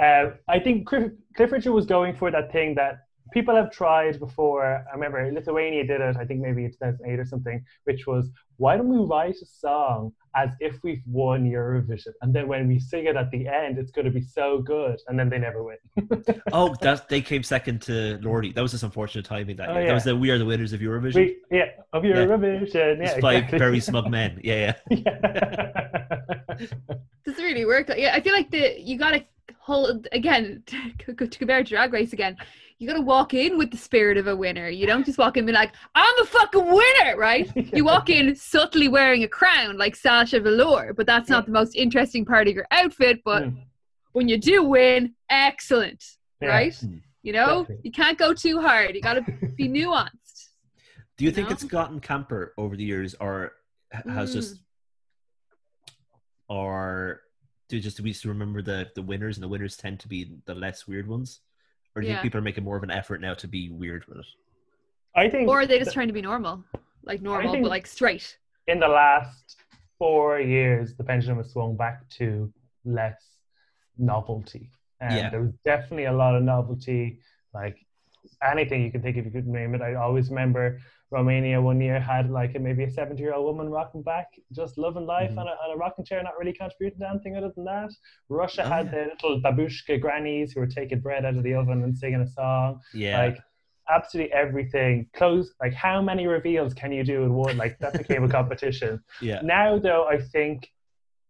[0.00, 3.00] Uh, I think Cliff, Cliff Richard was going for that thing that
[3.34, 4.64] people have tried before.
[4.88, 8.76] I remember Lithuania did it, I think maybe in 2008 or something, which was why
[8.76, 12.12] don't we write a song as if we've won Eurovision?
[12.22, 15.00] And then when we sing it at the end, it's going to be so good.
[15.08, 15.76] And then they never win.
[16.52, 18.54] oh, that they came second to Lordi.
[18.54, 19.78] That was just unfortunate timing that oh.
[19.78, 19.86] Yeah.
[19.88, 21.16] That was the We Are the Winners of Eurovision.
[21.16, 22.72] We, yeah, of Eurovision.
[22.74, 23.20] Yeah, yeah exactly.
[23.22, 24.40] by very smug men.
[24.44, 25.02] Yeah, yeah.
[26.56, 26.56] yeah.
[27.24, 27.90] this really worked.
[27.96, 29.24] Yeah, I feel like the you got to
[29.58, 32.36] hold again to compare drag race again
[32.84, 35.40] you gotta walk in with the spirit of a winner you don't just walk in
[35.40, 39.78] and be like i'm a fucking winner right you walk in subtly wearing a crown
[39.78, 43.56] like sasha velour but that's not the most interesting part of your outfit but mm.
[44.12, 46.04] when you do win excellent
[46.42, 46.48] yeah.
[46.48, 47.00] right mm.
[47.22, 47.80] you know Definitely.
[47.84, 49.22] you can't go too hard you gotta
[49.56, 50.50] be nuanced
[51.16, 51.54] do you, you think know?
[51.54, 53.52] it's gotten camper over the years or
[53.90, 54.34] has mm.
[54.34, 54.60] just
[56.48, 57.22] or
[57.68, 60.54] to just we to remember the the winners, and the winners tend to be the
[60.54, 61.40] less weird ones?
[61.94, 62.16] Or do you yeah.
[62.16, 64.26] think people are making more of an effort now to be weird with it?
[65.16, 66.64] I think, or are they just trying to be normal,
[67.04, 68.36] like normal but like straight?
[68.66, 69.56] In the last
[69.98, 72.52] four years, the pendulum has swung back to
[72.84, 73.20] less
[73.96, 75.30] novelty, and yeah.
[75.30, 77.20] there was definitely a lot of novelty,
[77.52, 77.76] like
[78.42, 79.82] anything you can think of, you could name it.
[79.82, 83.70] I always remember Romania one year had like a, maybe a 70 year old woman
[83.70, 85.38] rocking back, just loving life mm-hmm.
[85.38, 87.90] on, a, on a rocking chair, not really contributing to anything other than that.
[88.28, 88.92] Russia oh, had yeah.
[88.92, 92.26] the little babushka grannies who were taking bread out of the oven and singing a
[92.26, 92.80] song.
[92.92, 93.18] Yeah.
[93.18, 93.38] Like
[93.88, 95.08] absolutely everything.
[95.14, 97.56] Close, like how many reveals can you do in one?
[97.56, 99.02] Like that became a competition.
[99.20, 99.40] Yeah.
[99.42, 100.68] Now, though, I think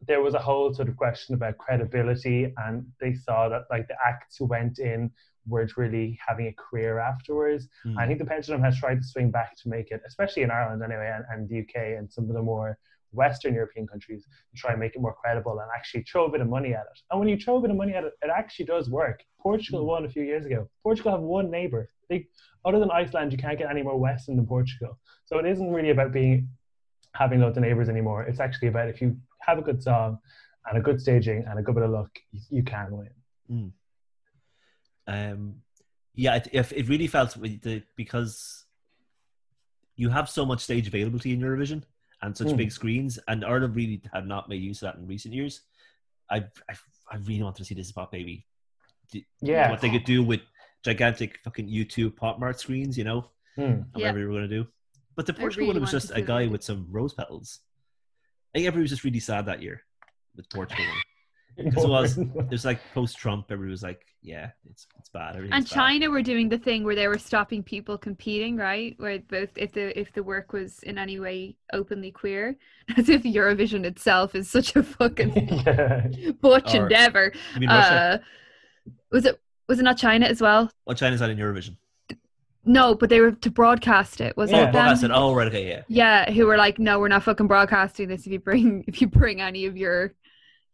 [0.07, 3.97] there was a whole sort of question about credibility, and they saw that like the
[4.05, 5.11] acts who went in
[5.47, 7.69] weren't really having a career afterwards.
[7.85, 7.99] Mm.
[7.99, 10.83] I think the pendulum has tried to swing back to make it, especially in Ireland
[10.83, 12.79] anyway, and, and the UK and some of the more
[13.13, 16.41] Western European countries to try and make it more credible and actually throw a bit
[16.41, 17.01] of money at it.
[17.11, 19.23] And when you throw a bit of money at it, it actually does work.
[19.41, 19.87] Portugal mm.
[19.87, 20.69] won a few years ago.
[20.83, 21.89] Portugal have one neighbor.
[22.09, 22.27] They,
[22.65, 24.99] other than Iceland, you can't get any more Western than Portugal.
[25.27, 26.49] So it isn't really about being
[27.15, 28.25] having loads of neighbors anymore.
[28.25, 30.19] It's actually about if you have a good song
[30.67, 33.11] and a good staging and a good bit of luck, you, you can win.
[33.51, 33.73] Mm.
[35.07, 35.57] Um,
[36.15, 38.65] yeah, it, if it really felt the, because
[39.97, 41.83] you have so much stage availability in Eurovision
[42.23, 42.57] and such mm.
[42.57, 45.63] big screens, and Ireland really have not made use of that in recent years.
[46.31, 46.39] I
[46.69, 46.75] I,
[47.11, 48.47] I really want to see this pop baby.
[49.41, 50.41] Yeah, what they could do with
[50.85, 53.27] gigantic fucking YouTube pop mart screens, you know,
[53.59, 53.85] mm.
[53.93, 54.25] whatever yeah.
[54.25, 54.67] we were gonna do.
[55.17, 57.61] But the Portugal really one was just a guy with some rose petals.
[58.55, 59.83] I think everybody was just really sad that year
[60.37, 60.85] with Portugal.
[61.57, 65.37] Because it was, it was like post Trump, everybody was like, yeah, it's it's bad.
[65.37, 66.13] And China bad.
[66.13, 68.95] were doing the thing where they were stopping people competing, right?
[68.97, 72.57] Where both if the if the work was in any way openly queer,
[72.97, 77.33] as if Eurovision itself is such a fucking butch or, endeavor.
[77.69, 78.19] Uh,
[79.13, 80.71] was it was it not China as well?
[80.87, 81.77] Well, China's not in Eurovision.
[82.67, 84.37] No, but they were to broadcast it.
[84.37, 84.69] Was yeah.
[84.69, 85.11] it broadcast it?
[85.13, 85.83] Oh, right, okay, yeah.
[85.89, 88.27] Yeah, who were like, no, we're not fucking broadcasting this.
[88.27, 90.15] If you bring if you bring any of your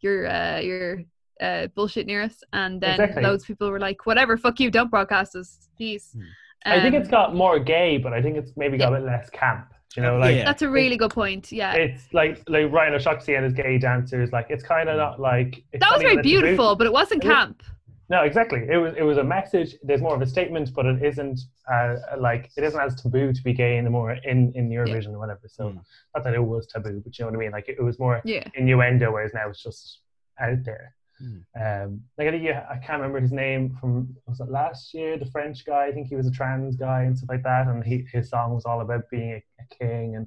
[0.01, 1.03] your uh, your
[1.41, 2.43] uh, bullshit near us.
[2.53, 3.23] And then exactly.
[3.23, 6.11] loads of people were like, whatever, fuck you, don't broadcast us, please.
[6.15, 6.21] Hmm.
[6.67, 8.99] Um, I think it's got more gay, but I think it's maybe got yeah.
[8.99, 9.73] a bit less camp.
[9.97, 10.45] You know, like yeah.
[10.45, 11.51] that's a really good point.
[11.51, 14.31] Yeah, it's like like Ryan O'Shaughnessy and his gay dancers.
[14.31, 17.63] Like it's kind of not like that was very beautiful, but it wasn't camp.
[18.11, 18.67] No, exactly.
[18.69, 19.77] It was it was a message.
[19.85, 21.41] There's more of a statement, but it isn't
[21.73, 25.15] uh, like it isn't as taboo to be gay anymore in in Eurovision yeah.
[25.15, 25.47] or whatever.
[25.47, 25.81] So mm.
[26.15, 27.53] not that it was taboo, but you know what I mean.
[27.53, 28.43] Like it, it was more yeah.
[28.57, 30.01] innuendo, whereas now it's just
[30.41, 30.97] out there.
[31.23, 31.45] Mm.
[31.85, 35.17] Um, like I, yeah, I can't remember his name from was it last year?
[35.17, 35.87] The French guy.
[35.87, 37.69] I think he was a trans guy and stuff like that.
[37.69, 40.17] And he, his song was all about being a, a king.
[40.17, 40.27] And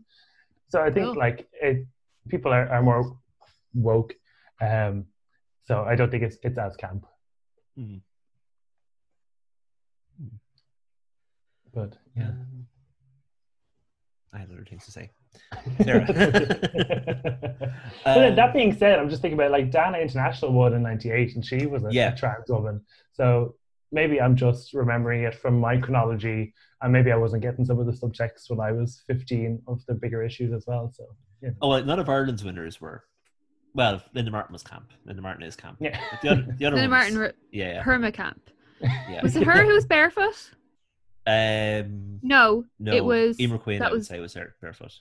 [0.69, 1.11] so I think oh.
[1.11, 1.85] like it,
[2.29, 3.17] people are, are more
[3.73, 4.13] woke.
[4.61, 5.07] Um,
[5.65, 7.05] so I don't think it's it's as camp.
[7.77, 8.01] Mm.
[11.73, 12.27] But yeah.
[12.27, 12.67] Um,
[14.33, 15.11] I have other things to say.
[15.77, 16.09] but
[18.05, 21.45] um, that being said, I'm just thinking about like Dana International won in '98, and
[21.45, 22.11] she was a, yeah.
[22.11, 22.81] trans woman.
[23.11, 23.55] So
[23.91, 27.85] maybe I'm just remembering it from my chronology, and maybe I wasn't getting some of
[27.85, 30.91] the subjects when I was 15 of the bigger issues as well.
[30.95, 31.05] So
[31.41, 31.51] yeah.
[31.61, 33.03] Oh, well, none of Ireland's winners were.
[33.75, 34.91] Well, Linda Martin was camp.
[35.05, 35.77] Linda Martin is camp.
[35.79, 35.99] Yeah.
[36.11, 37.83] But the other, the other Linda ones, Martin, yeah, yeah.
[37.83, 38.49] Perma camp.
[38.81, 39.21] Yeah.
[39.23, 40.51] Was it her who was barefoot?
[41.25, 43.37] Um, no, no, it was.
[43.37, 44.91] Eimear Quinn, that I would was, say, was her barefoot.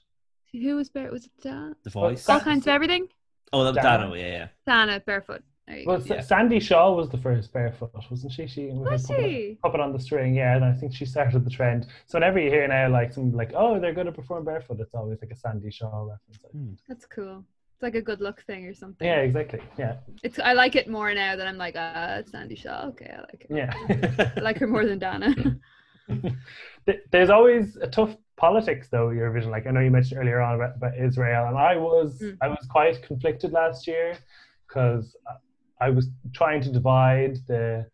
[0.53, 1.13] Who was barefoot?
[1.13, 1.75] Was it Dan?
[1.83, 2.29] The voice.
[2.29, 3.09] All kinds of everything.
[3.53, 4.05] Oh, that was Dana.
[4.05, 4.49] Dana, yeah, yeah.
[4.67, 5.43] Dana barefoot.
[5.87, 6.21] Well, yeah.
[6.21, 8.47] Sandie Shaw was the first barefoot, wasn't she?
[8.47, 9.59] She was she?
[9.63, 11.87] Puppet on the string, yeah, and I think she started the trend.
[12.07, 14.95] So whenever you hear now, like some like, oh, they're going to perform barefoot, it's
[14.95, 16.53] always like a Sandie Shaw reference.
[16.53, 16.73] Hmm.
[16.89, 17.45] That's cool.
[17.83, 19.05] It's like a good luck thing or something.
[19.05, 19.61] Yeah, exactly.
[19.77, 19.97] Yeah.
[20.23, 22.87] It's I like it more now that I'm like, ah, it's Sandie Shaw.
[22.91, 23.51] Okay, I like it.
[23.51, 24.31] Yeah.
[24.37, 25.35] I like her more than Dana.
[27.11, 29.51] There's always a tough politics though Eurovision.
[29.51, 32.39] Like I know you mentioned earlier on about, about Israel, and I was mm.
[32.41, 34.17] I was quite conflicted last year
[34.69, 35.17] because
[35.81, 37.85] I was trying to divide the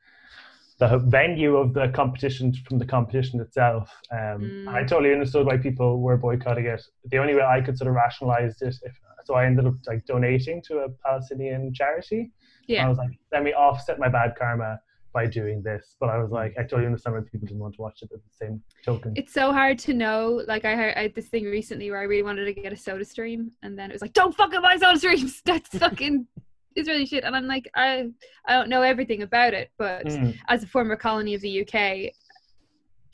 [0.81, 3.91] the venue of the competition from the competition itself.
[4.13, 4.69] Um, mm.
[4.69, 6.83] I totally understood why people were boycotting it.
[7.07, 8.95] The only way I could sort of rationalize it, if,
[9.29, 12.33] so I ended up like donating to a Palestinian charity.
[12.67, 12.87] Yeah.
[12.87, 14.81] I was like, let me offset my bad karma
[15.13, 15.97] by doing this.
[16.01, 18.21] But I was like, I totally understand why people didn't want to watch it at
[18.25, 19.13] the same token.
[19.17, 20.43] It's so hard to know.
[20.49, 22.77] Like I heard I had this thing recently where I really wanted to get a
[22.77, 25.43] soda stream and then it was like, Don't fucking buy soda streams.
[25.45, 26.27] That's fucking
[26.75, 27.25] Israeli shit.
[27.25, 28.09] And I'm like, I
[28.47, 30.35] I don't know everything about it, but mm.
[30.49, 32.15] as a former colony of the UK,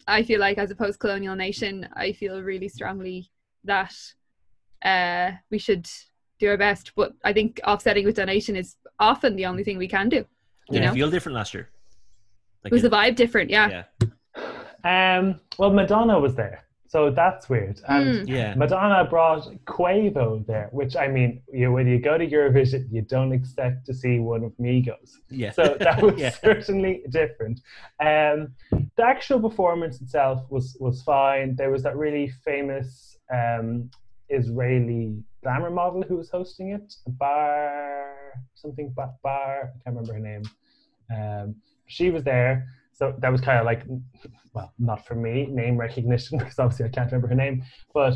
[0.06, 3.32] I feel like as a post colonial nation, I feel really strongly
[3.64, 3.96] that
[4.84, 5.88] uh, we should
[6.38, 6.92] do our best.
[6.94, 10.24] But I think offsetting with donation is often the only thing we can do.
[10.70, 10.94] You yeah, know?
[10.94, 11.70] feel different last year.
[12.62, 13.50] Like was the vibe different?
[13.50, 13.84] Yeah.
[14.02, 15.18] yeah.
[15.18, 15.40] Um.
[15.58, 17.80] Well, Madonna was there, so that's weird.
[17.88, 18.28] And mm.
[18.28, 23.02] yeah, Madonna brought Quavo there, which I mean, you when you go to Eurovision, you
[23.02, 25.12] don't expect to see one of Migos.
[25.28, 25.50] Yeah.
[25.50, 26.30] So that was yeah.
[26.30, 27.60] certainly different.
[28.00, 31.56] Um, the actual performance itself was was fine.
[31.56, 33.90] There was that really famous um
[34.28, 38.14] Israeli glamour model who was hosting it, Bar
[38.54, 39.72] something Bar.
[39.74, 40.42] I can't remember her name.
[41.14, 41.56] Um,
[41.86, 43.82] she was there, so that was kind of like,
[44.52, 47.64] well, not for me, name recognition because obviously I can't remember her name.
[47.92, 48.14] But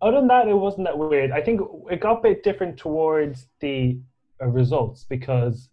[0.00, 1.30] other than that, it wasn't that weird.
[1.32, 3.98] I think it got a bit different towards the
[4.40, 5.70] uh, results because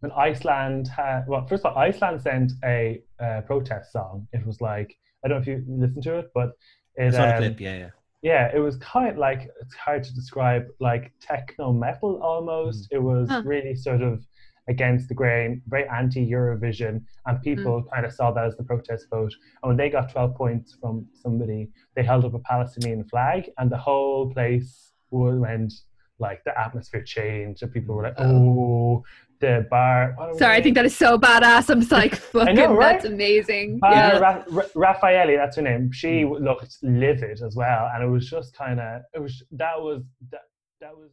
[0.00, 4.26] when Iceland had, well, first of all, Iceland sent a uh, protest song.
[4.32, 6.52] It was like I don't know if you listened to it, but
[6.94, 7.90] it, um, clip, yeah, yeah
[8.26, 12.90] yeah, it was kind of like it's hard to describe, like techno metal almost.
[12.90, 12.96] Mm.
[12.96, 13.42] It was huh.
[13.44, 14.26] really sort of
[14.68, 17.90] against the grain, very anti Eurovision, and people mm.
[17.92, 19.32] kind of saw that as the protest vote.
[19.62, 23.70] And when they got 12 points from somebody, they held up a Palestinian flag, and
[23.70, 25.72] the whole place went
[26.18, 29.04] like the atmosphere changed, and people were like, "Oh,
[29.40, 31.70] the bar." Sorry, I think that is so badass.
[31.70, 32.94] I'm just like, fucking, know, right?
[32.94, 33.78] that's amazing.
[33.78, 34.18] Bar yeah.
[34.18, 35.92] Ra- Ra- Refaeli, that's her name.
[35.92, 36.40] She mm.
[36.42, 40.42] looked livid as well, and it was just kind of, it was that was that
[40.80, 41.10] that was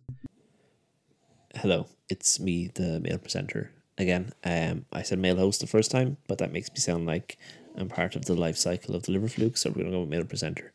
[1.56, 4.34] hello, it's me, the male presenter again.
[4.44, 7.38] Um, I said male host the first time, but that makes me sound like
[7.76, 10.10] I'm part of the life cycle of the liver fluke, so we're gonna go with
[10.10, 10.74] male presenter.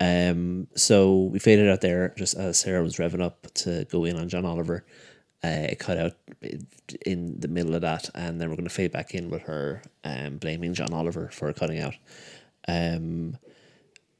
[0.00, 4.16] Um, so we faded out there just as Sarah was revving up to go in
[4.16, 4.84] on John Oliver.
[5.44, 6.12] Uh, it cut out
[7.04, 9.82] in the middle of that, and then we're going to fade back in with her
[10.04, 11.94] um, blaming John Oliver for cutting out.
[12.68, 13.36] Um,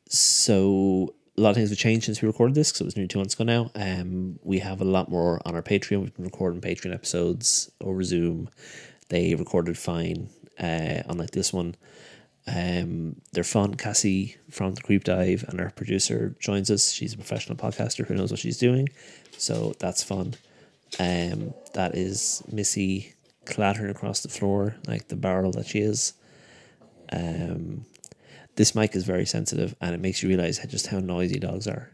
[0.08, 3.08] so a lot of things have changed since we recorded this because it was nearly
[3.08, 3.70] two months ago now.
[3.74, 6.00] Um, we have a lot more on our Patreon.
[6.00, 8.50] We've been recording Patreon episodes over Zoom.
[9.08, 11.76] They recorded fine, uh, unlike this one.
[12.46, 13.76] Um, they're fun.
[13.76, 16.90] Cassie from the Creep Dive and our producer joins us.
[16.90, 18.88] She's a professional podcaster who knows what she's doing,
[19.38, 20.35] so that's fun.
[20.98, 26.14] Um, that is Missy clattering across the floor like the barrel that she is.
[27.11, 27.85] Um,
[28.57, 31.90] this mic is very sensitive and it makes you realize just how noisy dogs are.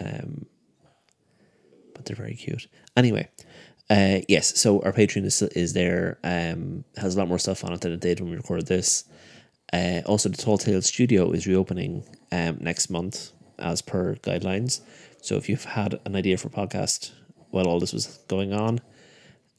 [0.00, 0.46] Um,
[1.94, 2.68] but they're very cute.
[2.96, 3.28] Anyway,
[3.90, 7.72] uh, yes, so our Patreon is, is there, um, has a lot more stuff on
[7.72, 9.04] it than it did when we recorded this.
[9.72, 14.80] Uh, also, the Tall Tales Studio is reopening um, next month as per guidelines.
[15.20, 17.12] So if you've had an idea for a podcast
[17.50, 18.80] while all this was going on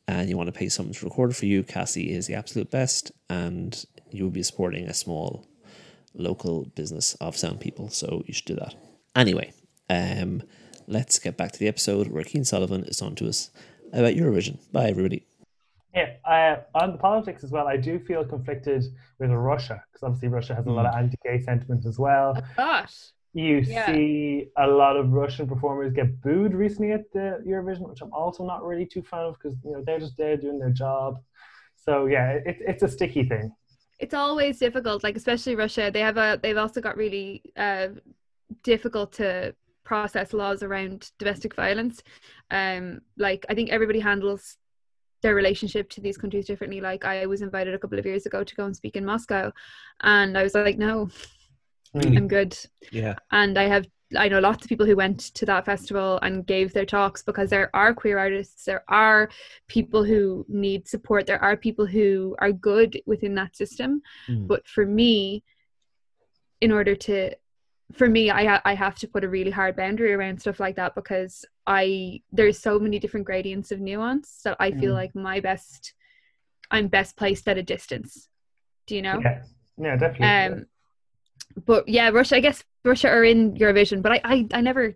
[0.08, 3.12] and you want to pay someone to record for you, Cassie is the absolute best
[3.30, 5.47] and you will be supporting a small
[6.13, 7.89] local business of sound people.
[7.89, 8.75] So you should do that.
[9.15, 9.54] Anyway,
[9.89, 10.43] um,
[10.88, 13.52] let's get back to the episode where Keen Sullivan is on to us
[13.93, 14.60] about Eurovision.
[14.71, 15.25] Bye, everybody.
[15.93, 18.84] Yeah, uh, on the politics as well, I do feel conflicted
[19.19, 20.99] with Russia because obviously Russia has a lot of hmm.
[20.99, 22.39] anti-gay sentiment as well.
[22.56, 23.12] Gosh.
[23.34, 23.86] You yeah.
[23.86, 28.44] see a lot of Russian performers get booed recently at the Eurovision, which I'm also
[28.46, 31.20] not really too fan of because you know they're just there doing their job.
[31.76, 33.54] So yeah, it, it's a sticky thing.
[34.00, 35.92] It's always difficult like especially russia.
[35.92, 37.89] They have a they've also got really uh,
[38.63, 42.02] difficult to process laws around domestic violence.
[42.50, 44.58] Um like i think everybody handles
[45.22, 46.82] their relationship to these countries differently.
[46.82, 49.52] Like i was invited a couple of years ago to go and speak in moscow
[50.02, 51.10] and i was like no
[51.93, 52.17] really?
[52.17, 52.58] i'm good
[52.91, 53.86] yeah and i have
[54.17, 57.49] I know lots of people who went to that festival and gave their talks because
[57.49, 59.30] there are queer artists, there are
[59.67, 64.02] people who need support, there are people who are good within that system.
[64.28, 64.47] Mm.
[64.47, 65.43] But for me,
[66.60, 67.36] in order to,
[67.93, 70.95] for me, I I have to put a really hard boundary around stuff like that
[70.95, 74.97] because I there's so many different gradients of nuance that I feel mm.
[74.97, 75.93] like my best,
[76.71, 78.28] I'm best placed at a distance.
[78.88, 79.19] Do you know?
[79.23, 79.43] Yeah,
[79.78, 80.56] yeah definitely.
[80.56, 80.65] Um,
[81.66, 82.36] but yeah, Russia.
[82.36, 84.96] I guess Russia are in Eurovision, but I, I, I never,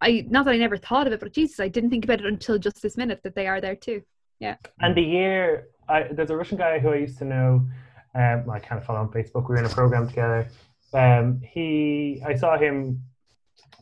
[0.00, 2.26] I not that I never thought of it, but Jesus, I didn't think about it
[2.26, 4.02] until just this minute that they are there too.
[4.40, 4.56] Yeah.
[4.80, 7.66] And the year, I, there's a Russian guy who I used to know.
[8.14, 9.48] Um, I kind of follow on Facebook.
[9.48, 10.48] We were in a program together.
[10.94, 13.02] Um, he, I saw him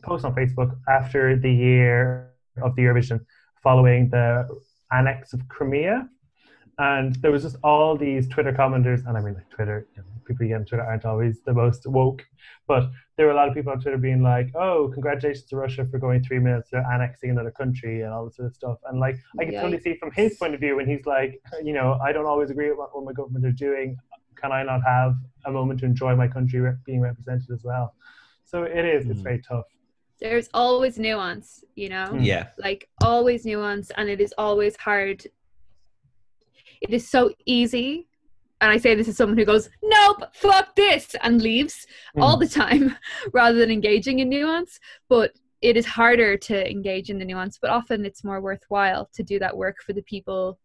[0.02, 3.20] post on Facebook after the year of the Eurovision,
[3.62, 4.48] following the
[4.92, 6.08] annex of Crimea,
[6.78, 10.08] and there was just all these Twitter commenters, and I mean like Twitter, you know,
[10.26, 12.22] people you get on Twitter aren't always the most woke,
[12.66, 15.86] but there were a lot of people on Twitter being like, "Oh, congratulations to Russia
[15.86, 19.00] for going three minutes, they're annexing another country and all this sort of stuff." And
[19.00, 21.98] like, I can totally see from his point of view when he's like, you know,
[22.04, 23.96] I don't always agree with what, what my government are doing.
[24.36, 25.14] Can I not have
[25.46, 27.94] a moment to enjoy my country being represented as well?
[28.44, 29.06] So it is.
[29.06, 29.10] Mm.
[29.12, 29.64] It's very tough
[30.18, 32.16] there's always nuance, you know?
[32.18, 32.48] Yeah.
[32.58, 35.26] Like always nuance and it is always hard.
[36.80, 38.06] It is so easy
[38.60, 41.86] and I say this as someone who goes, nope, fuck this, and leaves
[42.16, 42.22] mm.
[42.22, 42.96] all the time
[43.32, 44.80] rather than engaging in nuance.
[45.08, 49.22] But it is harder to engage in the nuance, but often it's more worthwhile to
[49.22, 50.58] do that work for the people.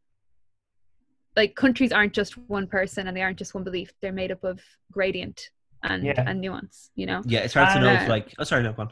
[1.36, 4.44] Like countries aren't just one person and they aren't just one belief, they're made up
[4.44, 5.50] of gradient
[5.84, 6.24] and, yeah.
[6.26, 7.22] and nuance, you know?
[7.26, 8.92] Yeah, it's hard to know if, like, oh, sorry, no, one.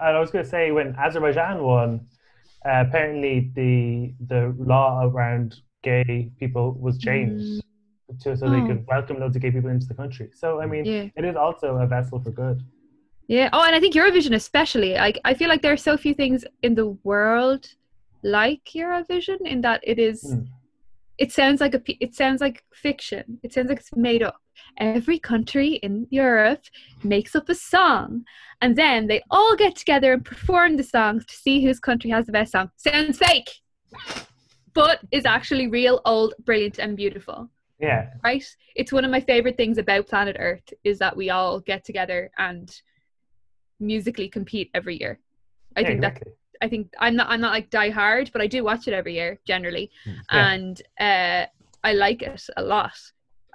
[0.00, 2.06] I was going to say, when Azerbaijan won,
[2.66, 7.44] uh, apparently the the law around gay people was changed.
[7.44, 7.66] Mm
[8.20, 8.50] to, so oh.
[8.50, 10.30] they could welcome loads of gay people into the country.
[10.34, 11.08] So I mean, yeah.
[11.16, 12.62] it is also a vessel for good.
[13.28, 13.48] Yeah.
[13.52, 14.94] Oh, and I think Eurovision especially.
[14.94, 17.68] Like I feel like there are so few things in the world
[18.22, 20.46] like Eurovision in that it is mm.
[21.18, 23.40] it sounds like a it sounds like fiction.
[23.42, 24.40] It sounds like it's made up.
[24.78, 26.64] Every country in Europe
[27.02, 28.24] makes up a song,
[28.60, 32.26] and then they all get together and perform the songs to see whose country has
[32.26, 32.70] the best song.
[32.76, 33.50] Sounds fake,
[34.76, 37.48] but is actually real, old, brilliant, and beautiful.
[37.80, 38.10] Yeah.
[38.22, 38.44] Right?
[38.74, 42.30] It's one of my favorite things about planet Earth is that we all get together
[42.38, 42.70] and
[43.80, 45.18] musically compete every year.
[45.76, 46.32] I yeah, think exactly.
[46.32, 48.94] that I think I'm not I'm not like die hard, but I do watch it
[48.94, 50.12] every year generally, hmm.
[50.32, 50.52] yeah.
[50.52, 51.46] and uh,
[51.84, 52.98] I like it a lot.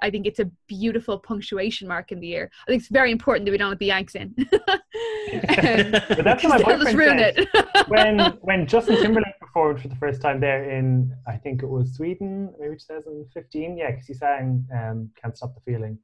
[0.02, 2.50] I think it's a beautiful punctuation mark in the year.
[2.66, 4.34] I think it's very important that we don't let the Yanks in.
[4.52, 7.34] um, but that's what my boyfriend ruin said.
[7.38, 7.88] it.
[7.88, 11.94] when when Justin Timberlake performed for the first time there in I think it was
[11.94, 13.76] Sweden, maybe 2015.
[13.78, 15.98] Yeah, because he sang um, "Can't Stop the Feeling."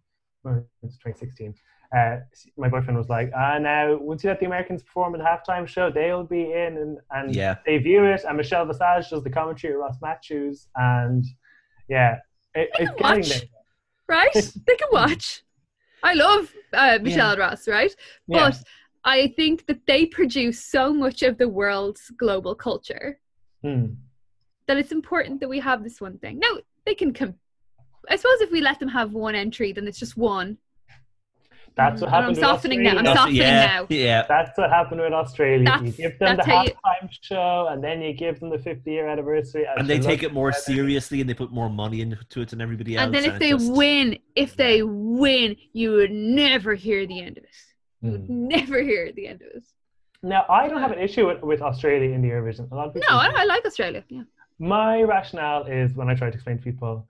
[0.83, 1.55] It's 2016
[1.97, 2.17] uh,
[2.57, 5.67] my boyfriend was like, ah, now once you let the Americans perform at the halftime
[5.67, 7.57] show, they'll be in and, and yeah.
[7.65, 8.25] they view it.
[8.29, 10.69] And Michelle Visage does the commentary with Ross Mathews.
[10.77, 11.25] And
[11.89, 12.17] yeah,
[12.55, 13.58] it, it's getting there.
[14.09, 14.33] Right?
[14.33, 15.43] they can watch.
[16.03, 17.45] I love uh, Michelle yeah.
[17.45, 17.95] Ross, right?
[18.27, 18.61] But yeah.
[19.05, 23.19] I think that they produce so much of the world's global culture
[23.63, 23.87] hmm.
[24.67, 26.39] that it's important that we have this one thing.
[26.39, 27.35] Now, they can come.
[28.09, 30.57] I suppose if we let them have one entry, then it's just one
[31.79, 32.37] that's what happened.
[32.37, 32.97] I'm softening now.
[32.97, 33.87] I'm softening yeah, now.
[33.89, 34.27] Yeah.
[34.29, 35.65] That's what happened with Australia.
[35.65, 37.09] That's, you give them the halftime you...
[37.21, 40.33] show, and then you give them the 50 year anniversary, and, and they take it
[40.33, 43.07] more seriously, and they put more money into it than everybody else.
[43.07, 43.73] And then if they just...
[43.73, 47.51] win, if they win, you would never hear the end of it.
[48.03, 48.29] You would mm.
[48.29, 49.65] never hear the end of it.
[50.23, 52.71] Now, I don't have an issue with, with Australia in the Eurovision.
[52.73, 54.05] A lot of people no, I, I like Australia.
[54.09, 54.23] Yeah.
[54.59, 57.07] My rationale is when I try to explain to people,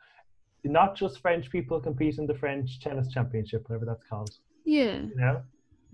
[0.62, 4.31] not just French people compete in the French tennis championship, whatever that's called.
[4.68, 5.00] Yeah.
[5.00, 5.42] You know,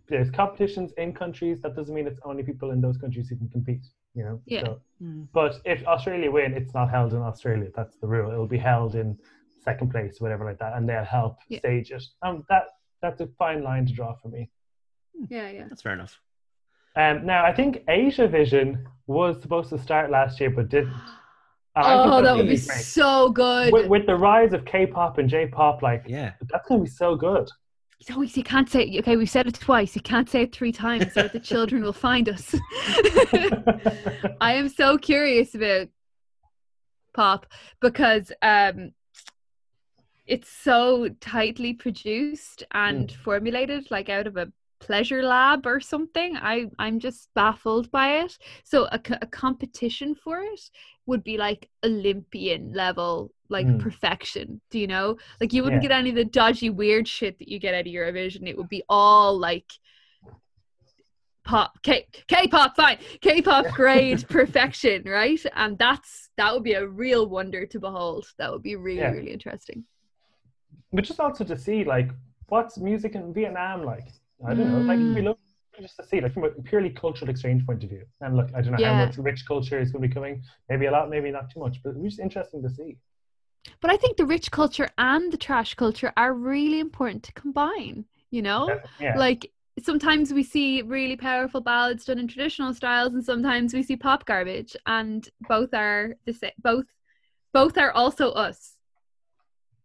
[0.09, 1.61] there's competitions in countries.
[1.63, 3.87] That doesn't mean it's only people in those countries who can compete.
[4.15, 4.41] You know.
[4.47, 4.65] Yeah.
[4.65, 5.29] So, mm.
[5.33, 7.71] But if Australia win, it's not held in Australia.
[7.75, 8.33] That's the rule.
[8.33, 9.17] It'll be held in
[9.65, 11.61] second place, whatever like that, and they'll help yeah.
[11.61, 12.03] stage it.
[12.23, 12.65] Um, that
[13.01, 14.51] that's a fine line to draw for me.
[15.29, 15.67] Yeah, yeah.
[15.69, 16.19] That's fair enough.
[16.97, 20.95] Um, now I think Asia Vision was supposed to start last year, but didn't.
[21.77, 22.85] oh, that would be great.
[22.99, 23.73] so good.
[23.73, 27.49] With, with, the rise of K-pop and J-pop, like yeah, that's gonna be so good
[28.11, 28.99] always you can't say it.
[29.01, 31.93] okay we've said it twice you can't say it three times or the children will
[31.93, 32.55] find us
[34.41, 35.89] i am so curious about
[37.15, 37.47] pop
[37.81, 38.93] because um
[40.27, 43.17] it's so tightly produced and mm.
[43.17, 48.37] formulated like out of a pleasure lab or something i i'm just baffled by it
[48.65, 50.61] so a, a competition for it
[51.07, 53.79] would be like olympian level like mm.
[53.79, 55.89] perfection do you know like you wouldn't yeah.
[55.89, 58.69] get any of the dodgy weird shit that you get out of eurovision it would
[58.69, 59.71] be all like
[61.45, 67.29] pop K K-pop fine K-pop grade perfection right and that's that would be a real
[67.29, 69.11] wonder to behold that would be really yeah.
[69.11, 69.85] really interesting
[70.93, 72.11] but just also to see like
[72.49, 74.09] what's music in Vietnam like
[74.47, 75.25] I don't know like we mm.
[75.25, 75.39] look
[75.81, 78.05] just to see, like from a purely cultural exchange point of view.
[78.21, 78.99] And look, I don't know yeah.
[78.99, 80.43] how much rich culture is going to be coming.
[80.69, 82.97] Maybe a lot, maybe not too much, but it's just interesting to see.
[83.81, 88.05] But I think the rich culture and the trash culture are really important to combine.
[88.31, 89.17] You know, yeah.
[89.17, 93.97] like sometimes we see really powerful ballads done in traditional styles, and sometimes we see
[93.97, 96.53] pop garbage, and both are the same.
[96.59, 96.87] Both,
[97.53, 98.77] both are also us.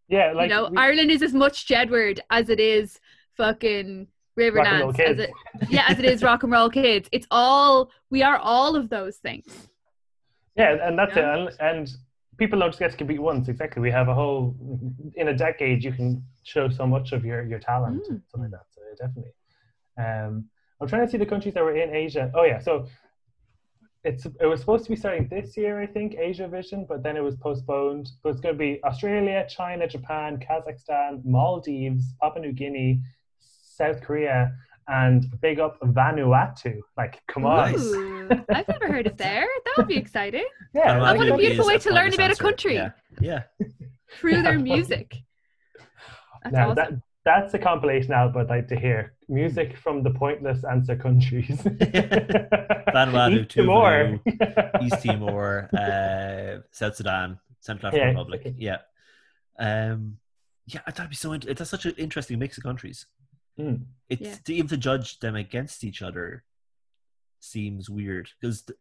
[0.08, 3.00] Yeah, like you know, we, Ireland is as much Jedward as it is
[3.38, 5.32] fucking Riverdance, as it,
[5.70, 7.10] yeah, as it is rock and roll kids.
[7.12, 9.68] It's all we are all of those things.
[10.56, 11.24] Yeah, and that's it.
[11.24, 11.92] And, and
[12.40, 13.48] people don't just get to compete once.
[13.48, 13.82] Exactly.
[13.82, 14.56] We have a whole
[15.16, 15.84] in a decade.
[15.84, 18.22] You can show so much of your your talent, mm.
[18.32, 18.68] something like that.
[18.72, 19.34] So definitely.
[19.98, 20.46] Um,
[20.82, 22.32] I'm trying to see the countries that were in Asia.
[22.34, 22.88] Oh yeah, so
[24.04, 27.18] it's it was supposed to be starting this year, I think, Asia Vision, but then
[27.18, 28.10] it was postponed.
[28.24, 33.02] But it's going to be Australia, China, Japan, Kazakhstan, Maldives, Papua New Guinea,
[33.40, 34.54] South Korea,
[34.88, 36.80] and big up Vanuatu.
[36.98, 37.76] Like, come on.
[37.76, 39.48] Ooh, I've never heard of there.
[39.66, 40.46] That would be exciting.
[40.74, 41.00] yeah.
[41.00, 42.76] What a beautiful way to learn about a country.
[42.76, 42.92] Yeah.
[43.20, 43.44] yeah.
[44.20, 44.42] Through yeah.
[44.42, 45.16] their music.
[46.44, 46.76] That's now, awesome.
[46.76, 46.92] that,
[47.26, 49.14] that's a compilation album I'd like to hear.
[49.28, 51.58] Music from the pointless answer countries.
[52.94, 54.20] Vanuatu, East Timor,
[54.82, 58.14] East Timor, uh, South Sudan, Central African yeah.
[58.14, 58.54] Republic.
[58.58, 58.78] Yeah.
[59.60, 60.18] Um,
[60.66, 61.36] yeah, that'd be so.
[61.38, 63.06] That's such an interesting mix of countries.
[63.60, 63.86] Mm.
[64.08, 64.36] It's yeah.
[64.46, 66.44] to even to judge them against each other
[67.40, 68.80] seems weird because th-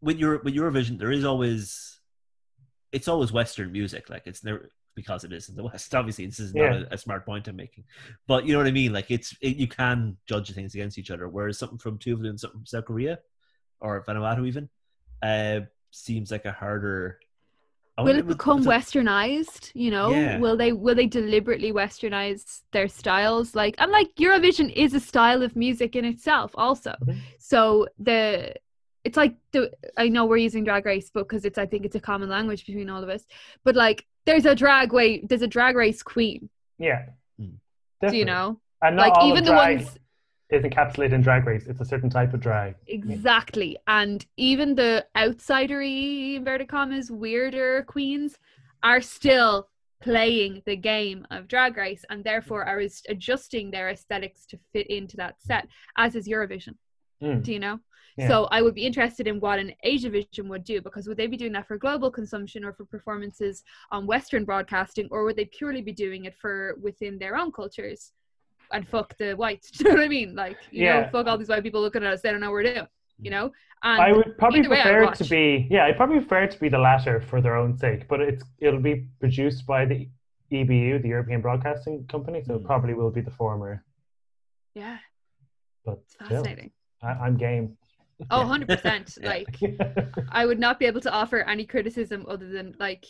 [0.00, 2.00] with your with Eurovision, there is always
[2.92, 4.10] it's always Western music.
[4.10, 5.94] Like it's never because it is in the West.
[5.94, 6.70] Obviously, this is yeah.
[6.70, 7.84] not a, a, smart point I'm making,
[8.26, 8.92] but you know what I mean.
[8.92, 11.28] Like it's it, you can judge things against each other.
[11.28, 13.18] Whereas something from Tuvalu and something from South Korea
[13.80, 14.68] or Vanuatu even
[15.22, 17.18] uh, seems like a harder
[18.04, 20.38] will it become westernized you know yeah.
[20.38, 25.42] will they will they deliberately westernize their styles like and like eurovision is a style
[25.42, 27.18] of music in itself also mm-hmm.
[27.38, 28.54] so the
[29.04, 31.96] it's like the i know we're using drag race but because it's i think it's
[31.96, 33.24] a common language between all of us
[33.64, 36.48] but like there's a drag way there's a drag race queen
[36.78, 37.06] yeah
[37.40, 37.52] mm.
[38.08, 39.96] do you know and like even the ones
[40.50, 41.66] is encapsulated in drag race.
[41.66, 42.74] It's a certain type of drag.
[42.86, 43.78] Exactly.
[43.86, 48.36] And even the outsidery inverted commas weirder queens
[48.82, 49.68] are still
[50.02, 55.16] playing the game of drag race and therefore are adjusting their aesthetics to fit into
[55.18, 56.74] that set, as is Eurovision.
[57.22, 57.42] Mm.
[57.42, 57.78] Do you know?
[58.16, 58.28] Yeah.
[58.28, 61.36] So I would be interested in what an Asiavision would do because would they be
[61.36, 65.82] doing that for global consumption or for performances on Western broadcasting, or would they purely
[65.82, 68.12] be doing it for within their own cultures?
[68.72, 69.70] And fuck the whites.
[69.72, 70.34] Do you know what I mean?
[70.34, 71.00] Like, you yeah.
[71.00, 72.22] know, fuck all these white people looking at us.
[72.22, 72.86] They don't know what we're doing.
[73.20, 73.52] You know.
[73.82, 75.86] And I would probably prefer it to be yeah.
[75.86, 78.08] I'd probably prefer it to be the latter for their own sake.
[78.08, 80.08] But it's it'll be produced by the
[80.52, 82.56] EBU, the European Broadcasting Company, so mm.
[82.56, 83.84] it probably will be the former.
[84.74, 84.98] Yeah.
[85.84, 86.72] But it's fascinating.
[87.02, 87.76] I, am game.
[88.30, 89.24] Oh, 100%.
[89.24, 89.58] like,
[90.32, 93.06] I would not be able to offer any criticism other than, like,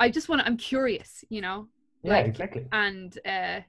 [0.00, 1.68] I just want to, I'm curious, you know?
[2.02, 2.66] Yeah, like, exactly.
[2.72, 3.60] And uh,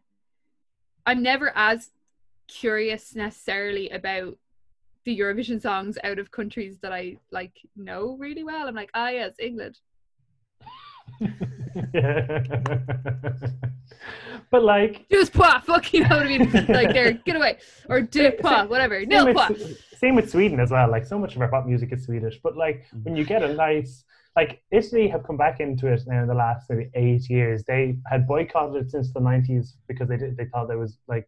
[1.09, 1.89] I'm never as
[2.47, 4.37] curious necessarily about
[5.05, 8.67] the Eurovision songs out of countries that I like know really well.
[8.67, 9.79] I'm like, ah, yes, England.
[14.51, 16.51] but like, just pas, fuck, you know what I mean?
[16.69, 17.57] like, there, get away,
[17.87, 19.51] or do pas, whatever, nil pas.
[19.97, 20.91] Same with Sweden as well.
[20.91, 23.51] Like, so much of our pop music is Swedish, but like, when you get a
[23.55, 24.03] nice
[24.39, 27.65] like Italy have come back into it now in the last maybe eight years.
[27.65, 31.27] They had boycotted it since the nineties because they did, they thought there was like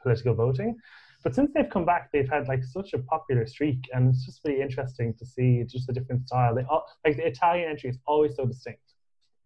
[0.00, 0.76] political voting.
[1.24, 4.40] But since they've come back, they've had like such a popular streak, and it's just
[4.44, 6.54] really interesting to see just a different style.
[6.54, 8.86] They all, like the Italian entry is always so distinct.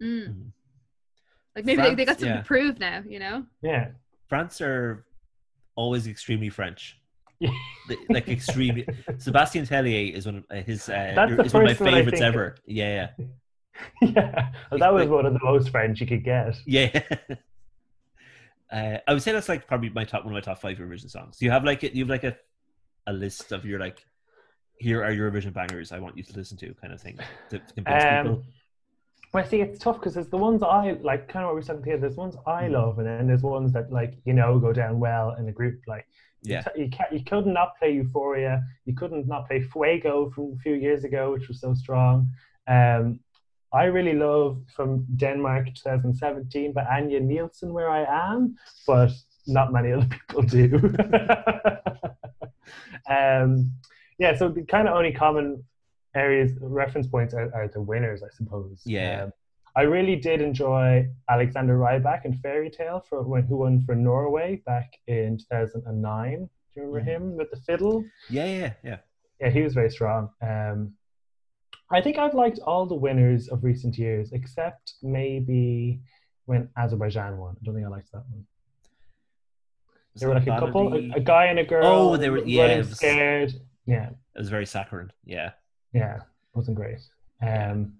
[0.02, 0.28] Mm.
[0.28, 0.50] mm.
[1.56, 2.42] Like maybe France, they, they got something yeah.
[2.42, 3.46] to prove now, you know?
[3.62, 3.88] Yeah.
[4.28, 5.06] France are
[5.76, 6.97] always extremely French
[8.09, 8.82] like extremely.
[9.12, 10.89] Sébastien Tellier is one of his.
[10.89, 12.57] Uh, is one of my favorites ever.
[12.66, 13.26] Yeah, yeah.
[14.03, 16.57] yeah, well, that was like, one of the most French you could get.
[16.66, 17.01] Yeah.
[18.70, 21.11] Uh, I would say that's like probably my top one of my top five Eurovision
[21.11, 21.39] songs.
[21.39, 22.36] Do you have like you have like a
[23.07, 24.05] a list of your like
[24.78, 27.18] here are Eurovision bangers I want you to listen to kind of thing
[27.49, 28.45] to, to convince um, people.
[29.33, 31.64] Well, see, it's tough because there's the ones I like, kind of what we are
[31.64, 31.99] saying here.
[31.99, 32.72] There's ones I mm.
[32.72, 35.81] love, and then there's ones that like you know go down well in a group.
[35.87, 36.07] Like
[36.43, 36.64] yeah.
[36.76, 38.62] You, can't, you couldn't not play Euphoria.
[38.85, 42.31] You couldn't not play Fuego from a few years ago, which was so strong.
[42.66, 43.20] Um,
[43.72, 48.57] I really love from Denmark 2017 by Anja Nielsen, Where I Am,
[48.87, 49.11] but
[49.47, 50.74] not many other people do.
[53.11, 53.72] um,
[54.18, 55.64] yeah, so the kind of only common
[56.14, 58.82] areas, reference points are, are the winners, I suppose.
[58.84, 59.24] Yeah.
[59.24, 59.32] Um,
[59.76, 64.62] I really did enjoy Alexander Rybak in Fairy Tale for when who won for Norway
[64.66, 66.48] back in 2009.
[66.74, 67.14] Do you remember mm.
[67.14, 68.04] him with the fiddle?
[68.28, 68.96] Yeah, yeah, yeah.
[69.40, 70.30] Yeah, he was very strong.
[70.42, 70.94] Um,
[71.90, 76.00] I think I've liked all the winners of recent years, except maybe
[76.46, 77.56] when Azerbaijan won.
[77.61, 78.44] I don't think I liked that one.
[80.12, 81.86] Was there were like a couple, a, a, guy and a girl.
[81.86, 83.54] Oh, they were yeah, was, scared.
[83.86, 85.12] Yeah, it was very saccharine.
[85.24, 85.52] Yeah,
[85.93, 86.20] yeah,
[86.55, 86.99] wasn't great.
[87.43, 87.95] Um,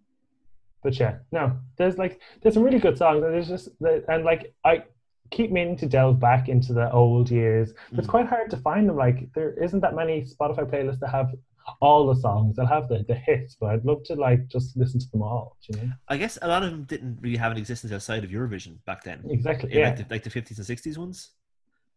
[0.82, 4.55] but yeah, no, there's like there's some really good songs, and there's just and like
[4.64, 4.84] I
[5.30, 7.72] keep meaning to delve back into the old years.
[7.91, 8.11] But it's mm.
[8.11, 8.97] quite hard to find them.
[8.97, 11.34] Like there isn't that many Spotify playlists that have
[11.80, 12.57] all the songs.
[12.57, 15.57] They'll have the, the hits, but I'd love to like just listen to them all.
[15.68, 15.93] You know?
[16.09, 19.05] I guess a lot of them didn't really have an existence outside of Eurovision back
[19.05, 19.24] then.
[19.28, 19.70] Exactly.
[19.72, 19.89] yeah.
[19.89, 21.30] Like the, like the 50s and 60s ones.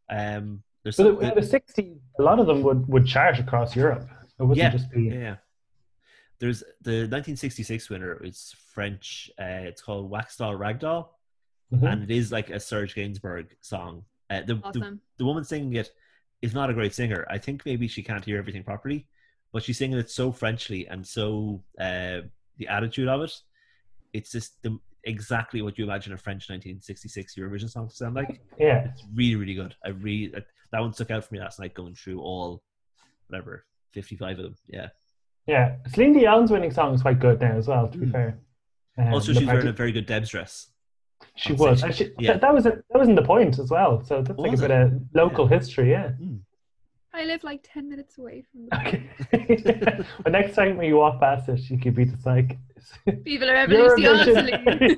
[0.09, 3.75] Um, there's but some, the, the 60s, a lot of them would would chart across
[3.75, 4.09] Europe.
[4.39, 5.35] It wouldn't yeah, just be yeah
[6.41, 8.13] there's the 1966 winner.
[8.23, 9.29] It's French.
[9.39, 11.07] Uh, it's called Waxdoll Ragdoll,
[11.71, 11.85] mm-hmm.
[11.85, 14.03] and it is like a Serge Gainsbourg song.
[14.29, 14.81] Uh, the, awesome.
[14.81, 15.91] the the woman singing it
[16.41, 17.27] is not a great singer.
[17.29, 19.07] I think maybe she can't hear everything properly,
[19.53, 22.21] but she's singing it so Frenchly and so uh,
[22.57, 23.33] the attitude of it.
[24.11, 28.41] It's just the, exactly what you imagine a French 1966 Eurovision song to sound like.
[28.57, 29.75] Yeah, it's really really good.
[29.85, 30.33] I really
[30.71, 32.63] that one stuck out for me last night going through all
[33.27, 34.55] whatever 55 of them.
[34.67, 34.87] Yeah.
[35.47, 37.87] Yeah, Celine Dion's winning song is quite good now as well.
[37.87, 38.11] To be mm.
[38.11, 38.39] fair.
[38.97, 40.67] Um, also, she's wearing a very good Deb's dress.
[41.35, 41.83] She was.
[41.93, 42.33] She, yeah.
[42.33, 44.03] that, that, was a, that wasn't the point as well.
[44.03, 45.57] So that's like a bit of local yeah.
[45.57, 45.91] history.
[45.91, 46.09] Yeah.
[46.21, 46.39] Mm.
[47.13, 48.67] I live like ten minutes away from.
[48.67, 50.05] The okay.
[50.23, 52.57] but next time when you walk past it, she could be just like.
[53.25, 54.97] People are ever Celine.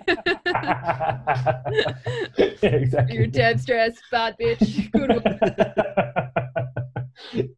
[2.38, 3.16] yeah, exactly.
[3.16, 4.92] Your Deb's dress, bad bitch.
[4.92, 5.24] Good one.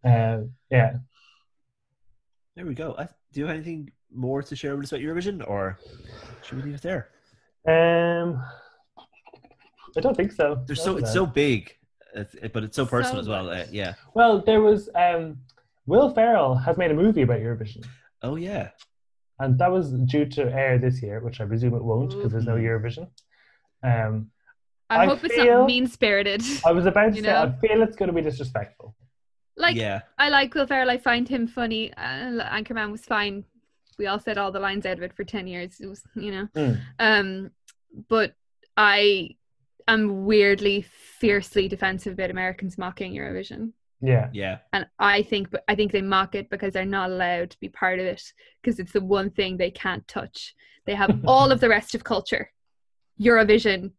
[0.04, 0.94] Um, yeah.
[2.56, 2.95] There we go.
[2.97, 5.78] I, do you have anything more to share with us about Eurovision, or
[6.41, 7.10] Should we leave it there?
[7.68, 8.41] Um,
[9.97, 10.64] I don't think so.
[10.66, 11.76] There's so it's so big,
[12.14, 13.49] but it's so personal so as well.
[13.49, 13.95] Uh, yeah.
[14.14, 15.38] Well, there was um,
[15.86, 17.86] Will Ferrell has made a movie about Eurovision.
[18.22, 18.70] Oh yeah.
[19.39, 22.45] And that was due to air this year, which I presume it won't because there's
[22.45, 23.10] no Eurovision.
[23.84, 24.32] Um,
[24.89, 26.41] I, I hope feel, it's not mean spirited.
[26.66, 27.43] I was about to say, know?
[27.43, 28.95] I feel it's going to be disrespectful.
[29.58, 30.01] Like, yeah.
[30.18, 30.89] I like Will Ferrell.
[30.89, 31.93] I find him funny.
[31.93, 33.45] Uh, Anchorman was fine.
[33.97, 35.80] We all said all the lines out of it for ten years.
[35.80, 36.47] It was, you know.
[36.56, 36.82] Mm.
[36.99, 37.51] Um,
[38.10, 38.36] but
[38.76, 39.36] I
[39.88, 43.72] am weirdly, fiercely defensive about Americans mocking Eurovision.
[44.01, 44.30] Yeah.
[44.34, 44.58] Yeah.
[44.74, 47.99] And I think I think they mock it because they're not allowed to be part
[47.99, 48.22] of it
[48.62, 50.53] because it's the one thing they can't touch.
[50.86, 52.51] They have all of the rest of culture.
[53.20, 53.91] Eurovision,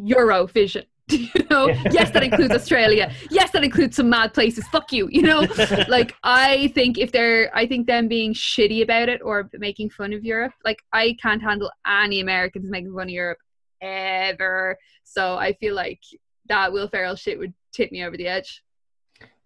[0.00, 0.84] Eurovision.
[1.12, 3.12] you know, yes, that includes Australia.
[3.30, 4.66] Yes, that includes some mad places.
[4.68, 5.08] Fuck you.
[5.10, 5.46] You know,
[5.88, 10.12] like I think if they're, I think them being shitty about it or making fun
[10.12, 13.38] of Europe, like I can't handle any Americans making fun of Europe
[13.80, 14.76] ever.
[15.04, 16.00] So I feel like
[16.46, 18.62] that Will Ferrell shit would tip me over the edge.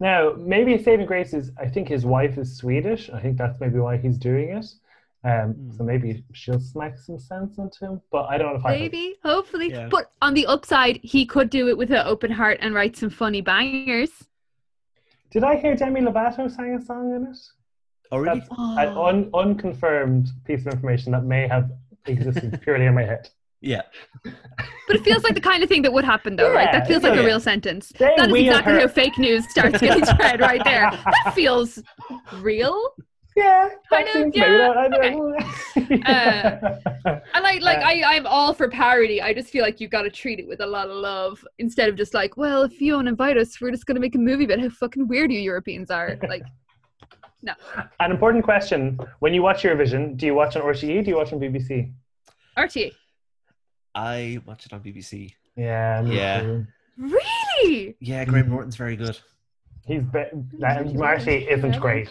[0.01, 3.09] Now, maybe saving grace is I think his wife is Swedish.
[3.11, 4.67] I think that's maybe why he's doing it.
[5.25, 5.77] Um, mm.
[5.77, 8.01] So maybe she'll smack some sense into him.
[8.11, 9.71] But I don't know if I maybe, hopefully.
[9.71, 9.89] Yeah.
[9.89, 13.11] But on the upside, he could do it with an open heart and write some
[13.11, 14.11] funny bangers.
[15.31, 17.39] Did I hear Demi Lovato sang a song in it?
[18.11, 18.41] Oh, really?
[18.41, 18.79] That's oh.
[18.79, 21.71] an un- unconfirmed piece of information that may have
[22.07, 23.31] existed purely in my head.
[23.63, 23.83] Yeah.
[24.25, 26.73] But it feels like the kind of thing that would happen, though, yeah, right?
[26.73, 27.21] That feels like yeah.
[27.21, 27.93] a real sentence.
[27.97, 30.91] They that is exactly how fake news starts getting spread right there.
[31.25, 31.81] That feels
[32.41, 32.95] real.
[33.37, 34.35] Yeah, kind of.
[34.35, 34.89] Yeah.
[35.77, 36.03] okay.
[36.05, 39.23] uh, I like, like, uh, I, I'm all for parody.
[39.23, 41.89] I just feel like you've got to treat it with a lot of love instead
[41.89, 44.45] of just like, well, if you don't invite us, we're just gonna make a movie
[44.45, 46.19] about how fucking weird you Europeans are.
[46.29, 46.45] Like,
[47.43, 47.53] no.
[48.01, 51.05] An important question: When you watch Eurovision, do you watch on RTE?
[51.05, 51.93] Do you watch on BBC?
[52.57, 52.93] RTE.
[53.95, 55.35] I watch it on BBC.
[55.57, 56.03] Yeah.
[56.03, 56.41] Yeah.
[56.41, 56.67] Too.
[56.97, 57.97] Really?
[58.01, 59.19] Yeah, Graham Norton's very good.
[59.87, 60.25] He's be-
[60.95, 62.09] Marty isn't great.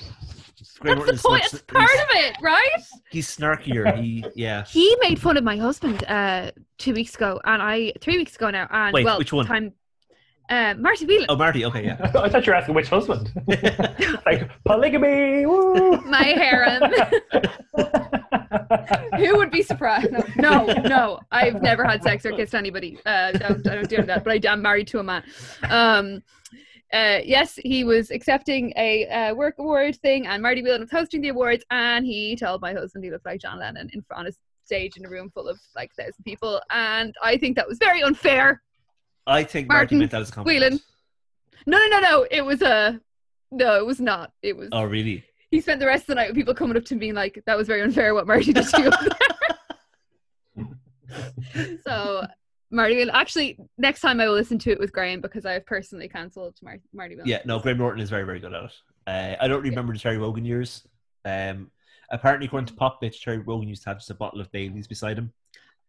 [0.80, 1.46] Graham That's the point.
[1.46, 2.70] It's part of it, right?
[3.10, 3.98] He's snarkier.
[4.02, 4.66] He yeah.
[4.70, 8.50] He made fun of my husband uh two weeks ago, and I three weeks ago
[8.50, 8.68] now.
[8.72, 9.46] And Wait, well, which one?
[9.46, 9.74] Time,
[10.52, 11.28] uh, Marty Whelan.
[11.30, 11.64] Oh, Marty.
[11.64, 11.98] Okay, yeah.
[12.16, 13.32] I thought you were asking which husband.
[14.26, 15.46] like polygamy.
[15.46, 16.02] Woo!
[16.02, 16.92] My harem.
[19.18, 20.12] Who would be surprised?
[20.36, 23.00] No, no, no, I've never had sex or kissed anybody.
[23.06, 24.26] Uh, don't, I don't do that.
[24.26, 25.24] But I, am married to a man.
[25.64, 26.22] Um,
[26.94, 31.22] uh, yes, he was accepting a uh, work award thing, and Marty Whelan was hosting
[31.22, 34.36] the awards, and he told my husband he looked like John Lennon in front of
[34.66, 38.04] stage in a room full of like thousand people, and I think that was very
[38.04, 38.62] unfair.
[39.28, 40.64] I think Martin Marty meant that as a compliment.
[40.64, 40.80] Whelan.
[41.68, 42.28] No, no, no, no.
[42.32, 43.00] It was a
[43.52, 43.76] no.
[43.76, 44.32] It was not.
[44.42, 44.70] It was.
[44.72, 45.24] Oh, really?
[45.52, 47.58] he spent the rest of the night with people coming up to me like, "That
[47.58, 48.92] was very unfair what Marty did to you."
[51.86, 52.26] so
[52.72, 56.08] Marty actually next time I will listen to it with Graham because I have personally
[56.08, 58.72] cancelled Mar- Marty Yeah, no, Graham Norton is very very good at it.
[59.08, 59.98] Uh, I don't remember yeah.
[59.98, 60.88] the Terry Wogan years.
[61.26, 61.72] Um,
[62.10, 65.18] apparently, according to Popbitch, Terry Wogan used to have just a bottle of Bailey's beside
[65.18, 65.32] him.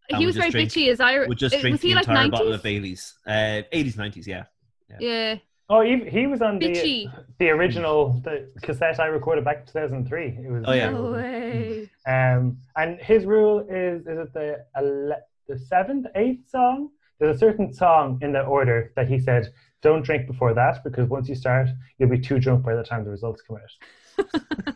[0.09, 0.89] He was very drink, bitchy.
[0.89, 3.15] As I would just drink was the entire like bottle of Bailey's.
[3.27, 4.45] Uh, 80s, 90s, yeah.
[4.91, 4.97] Yeah.
[5.01, 5.37] yeah.
[5.71, 7.09] Oh, he, he was on the
[7.39, 10.27] the original the cassette I recorded back in 2003.
[10.27, 10.91] It was oh yeah.
[10.91, 11.91] No way.
[12.07, 16.91] Um, and his rule is is it the ele- the seventh, eighth song?
[17.19, 21.09] There's a certain song in the order that he said don't drink before that because
[21.09, 21.69] once you start,
[21.99, 24.31] you'll be too drunk by the time the results come out.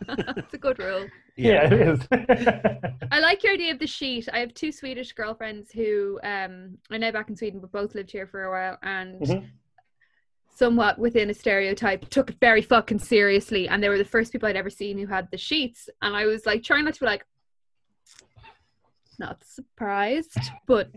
[0.35, 1.07] That's a good rule.
[1.35, 2.07] Yeah, yeah it is.
[3.11, 4.27] I like your idea of the sheet.
[4.31, 8.11] I have two Swedish girlfriends who um, are now back in Sweden, but both lived
[8.11, 9.45] here for a while, and mm-hmm
[10.57, 14.49] somewhat within a stereotype took it very fucking seriously and they were the first people
[14.49, 17.05] I'd ever seen who had the sheets and I was like trying not to be
[17.05, 17.23] like
[19.19, 20.37] not surprised
[20.67, 20.89] but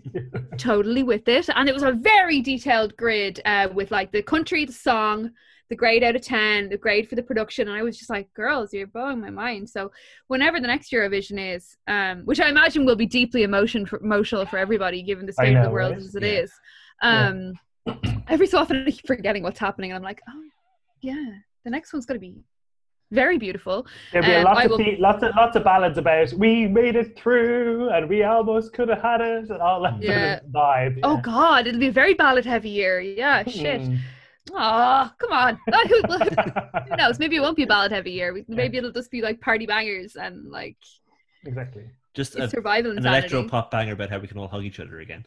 [0.58, 4.64] totally with it and it was a very detailed grid uh, with like the country
[4.64, 5.30] the song
[5.68, 8.32] the grade out of 10 the grade for the production and I was just like
[8.34, 9.90] girls you're blowing my mind so
[10.26, 14.44] whenever the next Eurovision is um, which I imagine will be deeply emotion for, emotional
[14.46, 16.02] for everybody given the state know, of the world right?
[16.02, 16.40] as it yeah.
[16.40, 16.52] is.
[17.02, 17.52] Um, yeah
[18.28, 20.42] every so often I keep forgetting what's happening, and I'm like, oh
[21.00, 21.30] yeah,
[21.64, 22.36] the next one's going to be
[23.10, 23.86] very beautiful.
[24.12, 25.00] There'll be um, lots, of will...
[25.00, 29.02] lots of lots of ballads about we made it through and we almost could have
[29.02, 30.38] had it and all that yeah.
[30.38, 30.96] sort of vibe.
[30.96, 31.02] Yeah.
[31.04, 33.00] Oh God, it'll be a very ballad heavy year.
[33.00, 33.82] Yeah, shit.
[33.82, 33.98] Mm.
[34.52, 35.60] Oh, come on.
[35.88, 36.02] who,
[36.88, 37.18] who, knows?
[37.18, 38.44] Maybe it won't be a ballad heavy year.
[38.48, 40.76] Maybe it'll just be like party bangers and like
[41.44, 41.84] exactly
[42.14, 45.00] just a, survival an electro pop banger about how we can all hug each other
[45.00, 45.26] again.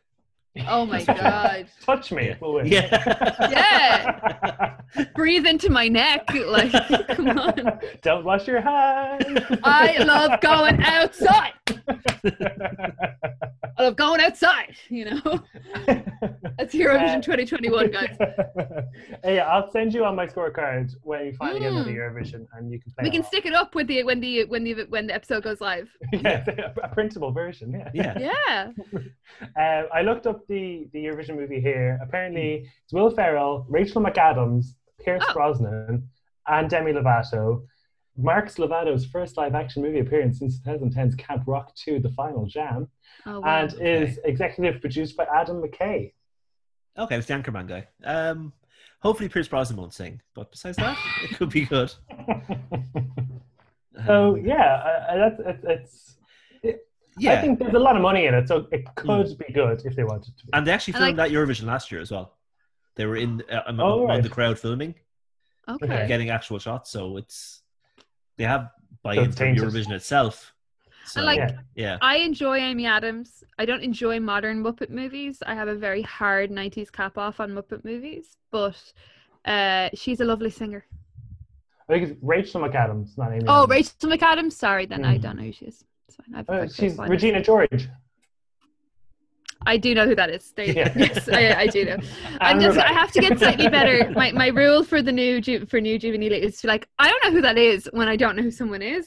[0.68, 1.68] Oh my god!
[1.82, 2.36] Touch me.
[2.66, 3.48] Yeah.
[3.50, 4.76] yeah.
[5.16, 6.72] Breathe into my neck, like
[7.10, 7.80] come on.
[8.04, 9.26] Don't wash your hands.
[9.64, 11.54] I love going outside.
[13.78, 14.76] I love going outside.
[14.90, 15.44] You know.
[16.58, 18.16] That's Eurovision uh, 2021, guys.
[19.24, 21.64] hey, I'll send you on my scorecard when you finally mm.
[21.64, 23.04] get into Eurovision, and you can play.
[23.04, 25.62] We can stick it up with the when the when the when the episode goes
[25.62, 25.90] live.
[26.14, 26.46] yeah,
[26.84, 27.72] a printable version.
[27.72, 27.90] Yeah.
[27.94, 28.20] Yeah.
[28.20, 28.72] Yeah.
[29.58, 32.00] Uh, I looked up the the Eurovision movie here.
[32.02, 34.68] Apparently, it's Will Ferrell, Rachel McAdams,
[35.04, 35.34] Pierce oh.
[35.34, 36.10] Brosnan,
[36.48, 37.66] and Demi Lovato.
[38.16, 42.88] Mark Lovato's first live action movie appearance since 2010's Camp Rock 2 The Final Jam,
[43.26, 43.62] oh, wow.
[43.62, 44.04] and okay.
[44.04, 46.14] is executive produced by Adam McKay.
[46.98, 47.88] Okay, it's the Anchorman guy.
[48.04, 48.54] Um,
[49.00, 51.92] hopefully Pierce Brosnan won't sing, but besides that, it could be good.
[54.06, 54.76] so um, yeah,
[55.10, 56.16] uh, that's it's,
[56.62, 57.34] it's yeah.
[57.34, 59.38] I think there's a lot of money in it, so it could mm.
[59.38, 60.46] be good if they wanted to.
[60.46, 60.54] Be.
[60.54, 62.38] And they actually filmed like, that Eurovision last year as well.
[62.96, 64.22] They were in uh, among, oh, right.
[64.22, 64.96] the crowd filming,
[65.68, 66.92] okay, getting actual shots.
[66.92, 67.64] So it's
[68.38, 68.70] they have
[69.02, 70.54] buy into Eurovision itself.
[71.06, 71.58] So, like, yeah.
[71.76, 71.98] yeah.
[72.02, 73.44] I enjoy Amy Adams.
[73.60, 75.44] I don't enjoy modern Muppet movies.
[75.46, 78.82] I have a very hard '90s cap off on Muppet movies, but
[79.46, 80.86] uh, she's a lovely singer.
[81.90, 83.44] I think it's Rachel McAdams, not Amy.
[83.48, 83.70] Oh, Adams.
[83.70, 84.54] Rachel McAdams.
[84.54, 85.08] Sorry, then mm.
[85.08, 85.84] I don't know who she is.
[86.48, 87.90] Uh, she's Regina George.
[89.66, 90.52] I do know who that is.
[90.56, 90.94] There, yeah.
[90.96, 91.98] Yes, I, I, do know.
[92.42, 92.78] I'm just.
[92.78, 94.12] I have to get slightly better.
[94.16, 97.24] My my rule for the new ju- for new Juvenilia is to like I don't
[97.24, 99.06] know who that is when I don't know who someone is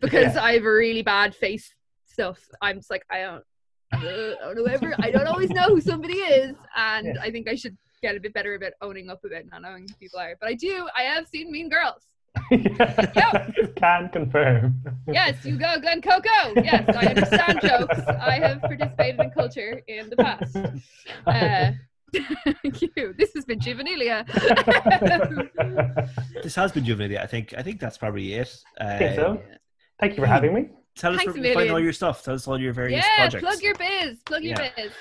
[0.00, 0.42] because yeah.
[0.42, 1.74] I have a really bad face
[2.06, 2.40] stuff.
[2.60, 3.44] I'm just like I don't.
[3.92, 4.94] Uh, I don't know ever.
[4.98, 7.22] I don't always know who somebody is, and yeah.
[7.22, 9.94] I think I should get a bit better about owning up about not knowing who
[9.94, 10.36] people are.
[10.40, 10.88] But I do.
[10.96, 12.06] I have seen Mean Girls.
[12.50, 13.54] Yep.
[13.76, 14.82] Can confirm.
[15.06, 16.54] Yes, you go, Glen Coco.
[16.56, 18.00] Yes, I understand jokes.
[18.08, 20.56] I have participated in culture in the past.
[21.26, 21.72] Uh,
[22.62, 23.14] thank you.
[23.18, 24.26] This has been Juvenilia.
[26.42, 27.20] this has been Juvenilia.
[27.20, 27.54] I think.
[27.56, 28.54] I think that's probably it.
[28.80, 29.42] Uh, I think so.
[30.00, 30.68] Thank you for having me
[30.98, 32.22] tell us Thanks where find all your stuff.
[32.22, 33.44] Tell us all your various yeah, projects.
[33.44, 34.18] plug your biz.
[34.24, 34.70] Plug your yeah.
[34.76, 34.92] biz.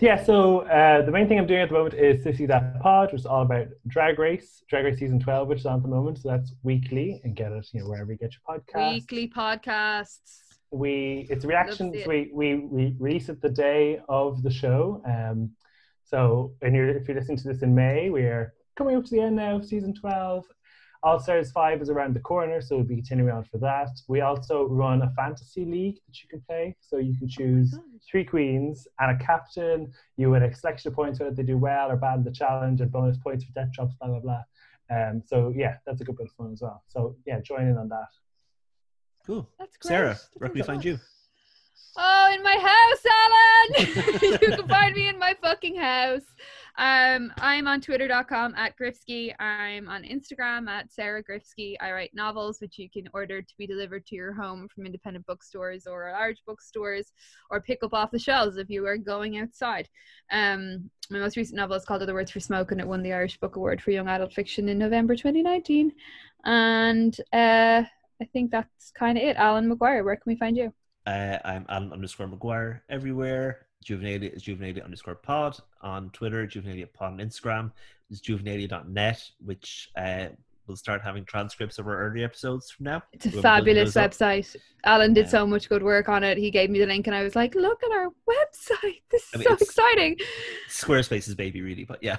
[0.00, 3.12] Yeah, so uh, the main thing I'm doing at the moment is Sissy That Pod,
[3.12, 5.88] which is all about Drag Race, Drag Race Season 12, which is on at the
[5.88, 6.18] moment.
[6.18, 8.92] So that's weekly and get it, you know, wherever you get your podcasts.
[8.94, 10.40] Weekly podcasts.
[10.70, 11.94] We it's reactions.
[11.94, 12.06] It.
[12.08, 15.02] We, we we release it the day of the show.
[15.06, 15.50] Um,
[16.04, 19.20] so and you're, if you're listening to this in May, we're coming up to the
[19.20, 20.44] end now of season 12
[21.04, 23.90] all Stars 5 is around the corner, so we'll be continuing on for that.
[24.08, 26.74] We also run a fantasy league that you can play.
[26.80, 27.78] So you can choose
[28.10, 29.92] three queens and a captain.
[30.16, 32.80] You would a selection of points whether they do well or bad in the challenge
[32.80, 34.42] and bonus points for death drops, blah, blah, blah.
[34.90, 36.82] Um, so yeah, that's a good bit of fun as well.
[36.88, 38.08] So yeah, join in on that.
[39.26, 39.46] Cool.
[39.58, 39.88] That's great.
[39.88, 40.98] Sarah, where can we find you?
[41.96, 44.40] Oh, in my house, Alan!
[44.40, 46.24] you can find me in my fucking house.
[46.76, 49.32] Um, I'm on twitter.com at Griffski.
[49.38, 51.76] I'm on Instagram at Sarah Griffski.
[51.80, 55.24] I write novels which you can order to be delivered to your home from independent
[55.26, 57.12] bookstores or large bookstores
[57.50, 59.88] or pick up off the shelves if you are going outside.
[60.32, 63.12] Um, my most recent novel is called Other Words for Smoke and it won the
[63.12, 65.92] Irish Book Award for Young Adult Fiction in November 2019.
[66.44, 67.84] And uh,
[68.20, 69.36] I think that's kind of it.
[69.36, 70.72] Alan McGuire, where can we find you?
[71.06, 73.66] Uh, I'm Alan underscore McGuire everywhere.
[73.84, 77.70] Juvenilia is Juvenilia underscore pod on Twitter, Juvenilia pod on Instagram.
[78.10, 80.26] It's juvenilia.net, which uh,
[80.66, 83.02] will start having transcripts of our early episodes from now.
[83.12, 84.54] It's a fabulous website.
[84.54, 84.62] Up.
[84.84, 86.38] Alan did so much good work on it.
[86.38, 89.02] He gave me the link and I was like, look at our website.
[89.10, 90.16] This is I mean, so exciting.
[90.68, 92.16] Squarespace's baby, really, but yeah.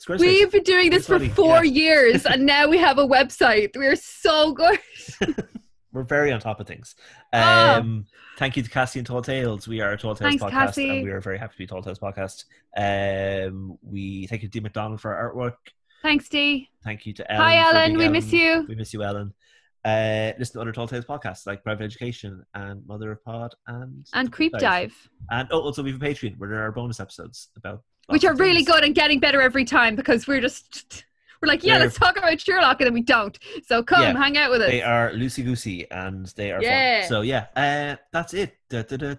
[0.00, 0.20] Squarespace.
[0.20, 1.72] We've been doing this for four yeah.
[1.72, 3.76] years and now we have a website.
[3.76, 4.78] We're so good.
[5.92, 6.94] we're very on top of things.
[7.32, 7.76] Ah.
[7.76, 8.18] Um, oh.
[8.38, 9.68] Thank you to Cassie and Tall Tales.
[9.68, 10.88] We are a Tall Tales Thanks, podcast, Cassie.
[10.88, 12.44] and we are very happy to be Tall Tales podcast.
[12.76, 15.54] Um, we thank you to Dee McDonald for our artwork.
[16.02, 16.70] Thanks, Dee.
[16.82, 17.42] Thank you to Ellen.
[17.44, 17.96] Hi, Ellen.
[17.96, 18.12] We Ellen.
[18.12, 18.64] miss you.
[18.68, 19.34] We miss you, Ellen.
[19.84, 24.06] Uh, listen to other Tall Tales podcasts like Private Education and Mother of Pod and
[24.14, 24.62] and Creep Dive.
[24.62, 25.08] Dive.
[25.30, 28.34] And oh, also we have a Patreon where there are bonus episodes about which are
[28.34, 31.04] really good and getting better every time because we're just
[31.42, 33.36] we're like, yeah, let's talk about Sherlock, and then we don't.
[33.66, 34.70] So come, yeah, hang out with us.
[34.70, 37.00] They are loosey goosey, and they are yeah.
[37.00, 37.08] fun.
[37.08, 38.56] So yeah, uh, that's it.
[38.72, 39.18] Um,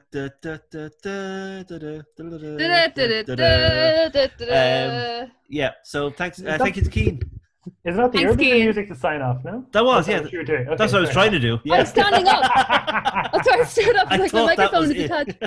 [5.49, 5.71] yeah.
[5.84, 6.41] So thanks.
[6.41, 7.21] Uh, thank you to Keen.
[7.86, 9.43] Is that the Thanks, Eurovision music to sign off?
[9.45, 9.65] No.
[9.71, 10.21] That was yeah.
[10.21, 11.59] What okay, that's what I was trying to do.
[11.63, 11.76] Yeah.
[11.76, 12.41] I'm standing up.
[13.32, 14.09] That's why I stood up.
[14.09, 15.38] Like my microphone is attached.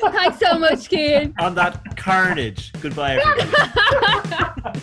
[0.00, 1.34] Thanks so much, Keen.
[1.40, 2.72] On that carnage.
[2.80, 4.80] Goodbye, everybody.